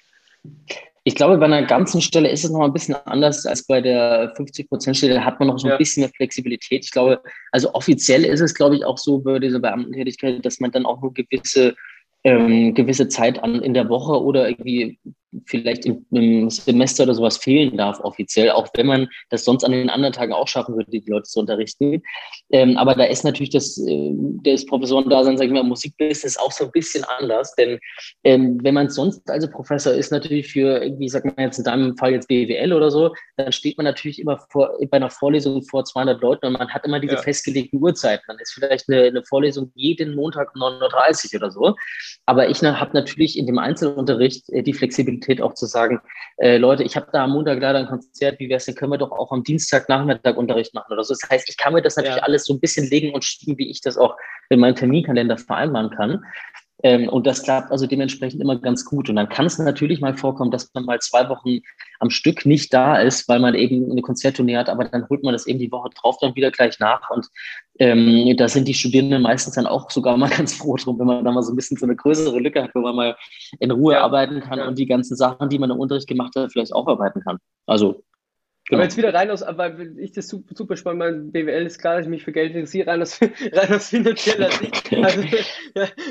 [1.05, 4.35] Ich glaube, bei einer ganzen Stelle ist es noch ein bisschen anders als bei der
[4.35, 5.15] 50%-Stelle.
[5.15, 5.77] Da hat man noch so ein ja.
[5.79, 6.85] bisschen mehr Flexibilität.
[6.85, 7.23] Ich glaube,
[7.53, 11.01] also offiziell ist es, glaube ich, auch so bei dieser Beamtentätigkeit, dass man dann auch
[11.01, 11.75] nur gewisse
[12.25, 14.99] ähm, gewisse Zeit an in der Woche oder irgendwie
[15.47, 19.73] vielleicht im, im, Semester oder sowas fehlen darf offiziell, auch wenn man das sonst an
[19.73, 22.03] den anderen Tagen auch schaffen würde, die Leute zu unterrichten.
[22.51, 24.11] Ähm, aber da ist natürlich das, äh,
[24.45, 27.79] das Professorendasein, sage ich mal, Musikbusiness auch so ein bisschen anders, denn
[28.25, 31.97] ähm, wenn man sonst also Professor ist, natürlich für irgendwie, sag mal jetzt in deinem
[31.97, 35.85] Fall jetzt BWL oder so, dann steht man natürlich immer vor, bei einer Vorlesung vor
[35.85, 37.23] 200 Leuten und man hat immer diese ja.
[37.23, 38.25] festgelegten Uhrzeiten.
[38.27, 41.77] Dann ist vielleicht eine, eine Vorlesung jeden Montag um 9.30 Uhr oder so.
[42.27, 46.01] Aber ich habe natürlich in dem Einzelunterricht äh, die Flexibilität Flexibilität auch zu sagen,
[46.39, 48.93] äh, Leute, ich habe da am Montag leider ein Konzert, wie wäre es denn, können
[48.93, 51.15] wir doch auch am Dienstagnachmittag Unterricht machen oder so.
[51.15, 52.23] Das heißt, ich kann mir das natürlich ja.
[52.23, 54.17] alles so ein bisschen legen und schieben, wie ich das auch
[54.49, 56.25] in meinem Terminkalender vereinbaren kann.
[56.83, 59.09] Ähm, und das klappt also dementsprechend immer ganz gut.
[59.09, 61.61] Und dann kann es natürlich mal vorkommen, dass man mal zwei Wochen
[61.99, 65.33] am Stück nicht da ist, weil man eben eine Konzerttournee hat, aber dann holt man
[65.33, 67.11] das eben die Woche drauf dann wieder gleich nach.
[67.11, 67.29] Und
[67.79, 71.25] ähm, da sind die Studierenden meistens dann auch sogar mal ganz froh drum, wenn man
[71.25, 73.17] da mal so ein bisschen so eine größere Lücke hat, wo man mal
[73.59, 74.03] in Ruhe ja.
[74.03, 74.69] arbeiten kann ja.
[74.69, 77.39] und die ganzen Sachen, die man im Unterricht gemacht hat, vielleicht aufarbeiten kann.
[77.67, 78.03] Also
[78.71, 78.83] Genau.
[78.83, 81.97] Aber jetzt wieder rein aus, weil ich das super, super spannend, mein BWL ist klar,
[81.97, 83.21] dass ich mich für Geld interessiere, rein aus,
[83.53, 85.23] rein aus finanzieller Sicht, also,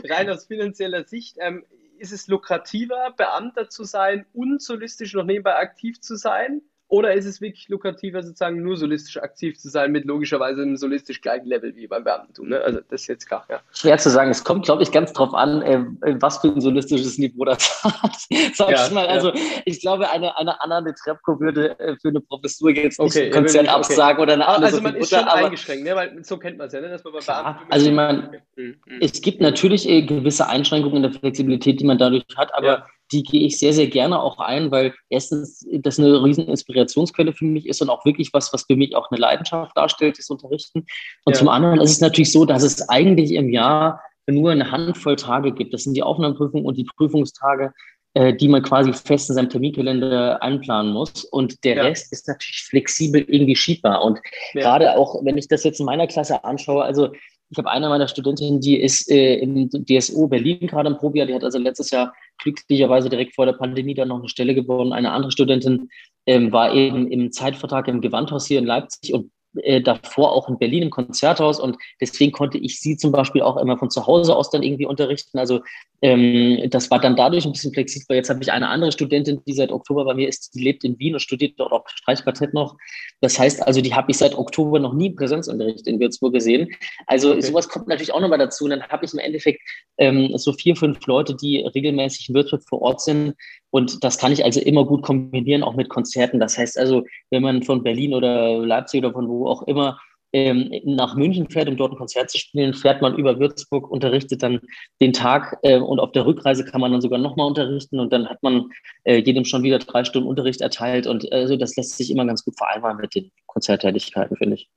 [0.09, 1.63] rein aus finanzieller Sicht, ähm,
[1.99, 6.61] ist es lukrativer, Beamter zu sein und solistisch noch nebenbei aktiv zu sein?
[6.89, 11.21] Oder ist es wirklich lukrativer, sozusagen nur solistisch aktiv zu sein, mit logischerweise einem solistisch
[11.21, 12.49] gleichen Level wie beim Beamtentum?
[12.49, 12.59] Ne?
[12.61, 13.59] Also das ist jetzt klar, ja.
[13.71, 14.31] Schwer zu sagen.
[14.31, 15.85] Es kommt, glaube ich, ganz drauf an, äh,
[16.19, 18.17] was für ein solistisches Niveau das hat.
[18.55, 19.05] Sag ja, ich mal.
[19.05, 19.39] Also ja.
[19.65, 23.31] ich glaube, eine, eine Anna Netrebko würde äh, für eine Professur jetzt nicht okay, ein
[23.33, 24.21] Konzert nicht, absagen okay.
[24.23, 24.65] oder eine andere.
[24.65, 25.95] Also man ist schon aber, eingeschränkt, ne?
[25.95, 26.89] weil so kennt man es ja, ne?
[26.89, 27.71] dass man bei Beamten.
[27.71, 28.75] Also ich meine, mhm.
[28.99, 32.85] es gibt natürlich äh, gewisse Einschränkungen in der Flexibilität, die man dadurch hat, aber ja
[33.11, 37.45] die gehe ich sehr, sehr gerne auch ein, weil erstens das eine riesen Inspirationsquelle für
[37.45, 40.85] mich ist und auch wirklich was, was für mich auch eine Leidenschaft darstellt, das Unterrichten.
[41.25, 41.39] Und ja.
[41.39, 45.51] zum anderen ist es natürlich so, dass es eigentlich im Jahr nur eine Handvoll Tage
[45.51, 45.73] gibt.
[45.73, 47.73] Das sind die Aufnahmeprüfungen und die Prüfungstage,
[48.13, 51.25] äh, die man quasi fest in seinem Terminkalender einplanen muss.
[51.25, 51.83] Und der ja.
[51.83, 54.03] Rest ist natürlich flexibel irgendwie schiebbar.
[54.03, 54.19] Und
[54.53, 54.61] ja.
[54.61, 57.09] gerade auch, wenn ich das jetzt in meiner Klasse anschaue, also
[57.51, 61.33] ich habe eine meiner Studentinnen, die ist äh, im DSO Berlin gerade im Probejahr, die
[61.33, 64.93] hat also letztes Jahr glücklicherweise direkt vor der Pandemie dann noch eine Stelle gewonnen.
[64.93, 65.89] Eine andere Studentin
[66.27, 70.59] ähm, war eben im Zeitvertrag im Gewandhaus hier in Leipzig und äh, davor auch in
[70.59, 74.35] Berlin im Konzerthaus und deswegen konnte ich sie zum Beispiel auch immer von zu Hause
[74.35, 75.39] aus dann irgendwie unterrichten.
[75.39, 75.61] Also
[76.01, 78.15] ähm, das war dann dadurch ein bisschen flexibel.
[78.15, 80.97] Jetzt habe ich eine andere Studentin, die seit Oktober bei mir ist, die lebt in
[80.99, 82.77] Wien und studiert dort auch Streichquartett noch.
[83.21, 86.69] Das heißt also, die habe ich seit Oktober noch nie Präsenzunterricht in Würzburg gesehen.
[87.07, 87.41] Also okay.
[87.41, 88.65] sowas kommt natürlich auch nochmal dazu.
[88.65, 89.61] Und dann habe ich im Endeffekt
[89.97, 93.35] ähm, so vier, fünf Leute, die regelmäßig in Würzburg vor Ort sind.
[93.71, 96.39] Und das kann ich also immer gut kombinieren, auch mit Konzerten.
[96.39, 99.99] Das heißt also, wenn man von Berlin oder Leipzig oder von wo auch immer
[100.33, 104.43] ähm, nach München fährt, um dort ein Konzert zu spielen, fährt man über Würzburg, unterrichtet
[104.43, 104.61] dann
[105.01, 108.29] den Tag äh, und auf der Rückreise kann man dann sogar nochmal unterrichten und dann
[108.29, 108.69] hat man
[109.03, 112.45] äh, jedem schon wieder drei Stunden Unterricht erteilt und also das lässt sich immer ganz
[112.45, 114.69] gut vereinbaren mit den Konzerttätigkeiten, finde ich.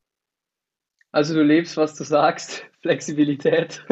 [1.10, 3.84] Also du lebst, was du sagst, Flexibilität.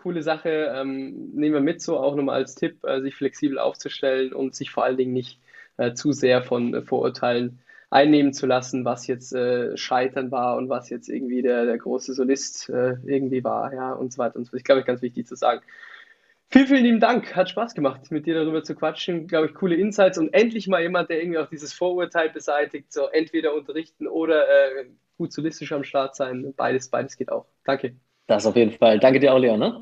[0.02, 4.34] Coole Sache, ähm, nehmen wir mit so auch nochmal als Tipp, äh, sich flexibel aufzustellen
[4.34, 5.40] und sich vor allen Dingen nicht
[5.78, 10.70] äh, zu sehr von äh, Vorurteilen einnehmen zu lassen, was jetzt äh, Scheitern war und
[10.70, 14.46] was jetzt irgendwie der, der große Solist äh, irgendwie war, ja, und so weiter und
[14.46, 14.60] so fort.
[14.60, 15.62] Ich glaube, ganz wichtig zu sagen.
[16.50, 17.36] Vielen, vielen lieben Dank.
[17.36, 19.28] Hat Spaß gemacht, mit dir darüber zu quatschen.
[19.28, 22.92] Glaube ich, coole Insights und endlich mal jemand, der irgendwie auch dieses Vorurteil beseitigt.
[22.92, 24.86] So entweder unterrichten oder äh,
[25.18, 26.54] gut solistisch am Start sein.
[26.58, 27.46] Beides, beides geht auch.
[27.64, 27.96] Danke.
[28.28, 29.00] Das auf jeden Fall.
[29.00, 29.60] Danke dir auch, Leon.
[29.60, 29.82] Ne?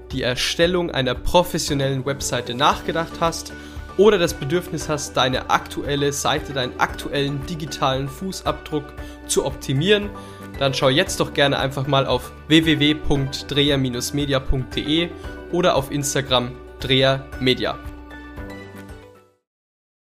[0.11, 3.51] die Erstellung einer professionellen Webseite nachgedacht hast
[3.97, 8.85] oder das Bedürfnis hast, deine aktuelle Seite, deinen aktuellen digitalen Fußabdruck
[9.27, 10.09] zu optimieren,
[10.59, 15.09] dann schau jetzt doch gerne einfach mal auf www.dreher-media.de
[15.51, 17.77] oder auf Instagram drehermedia.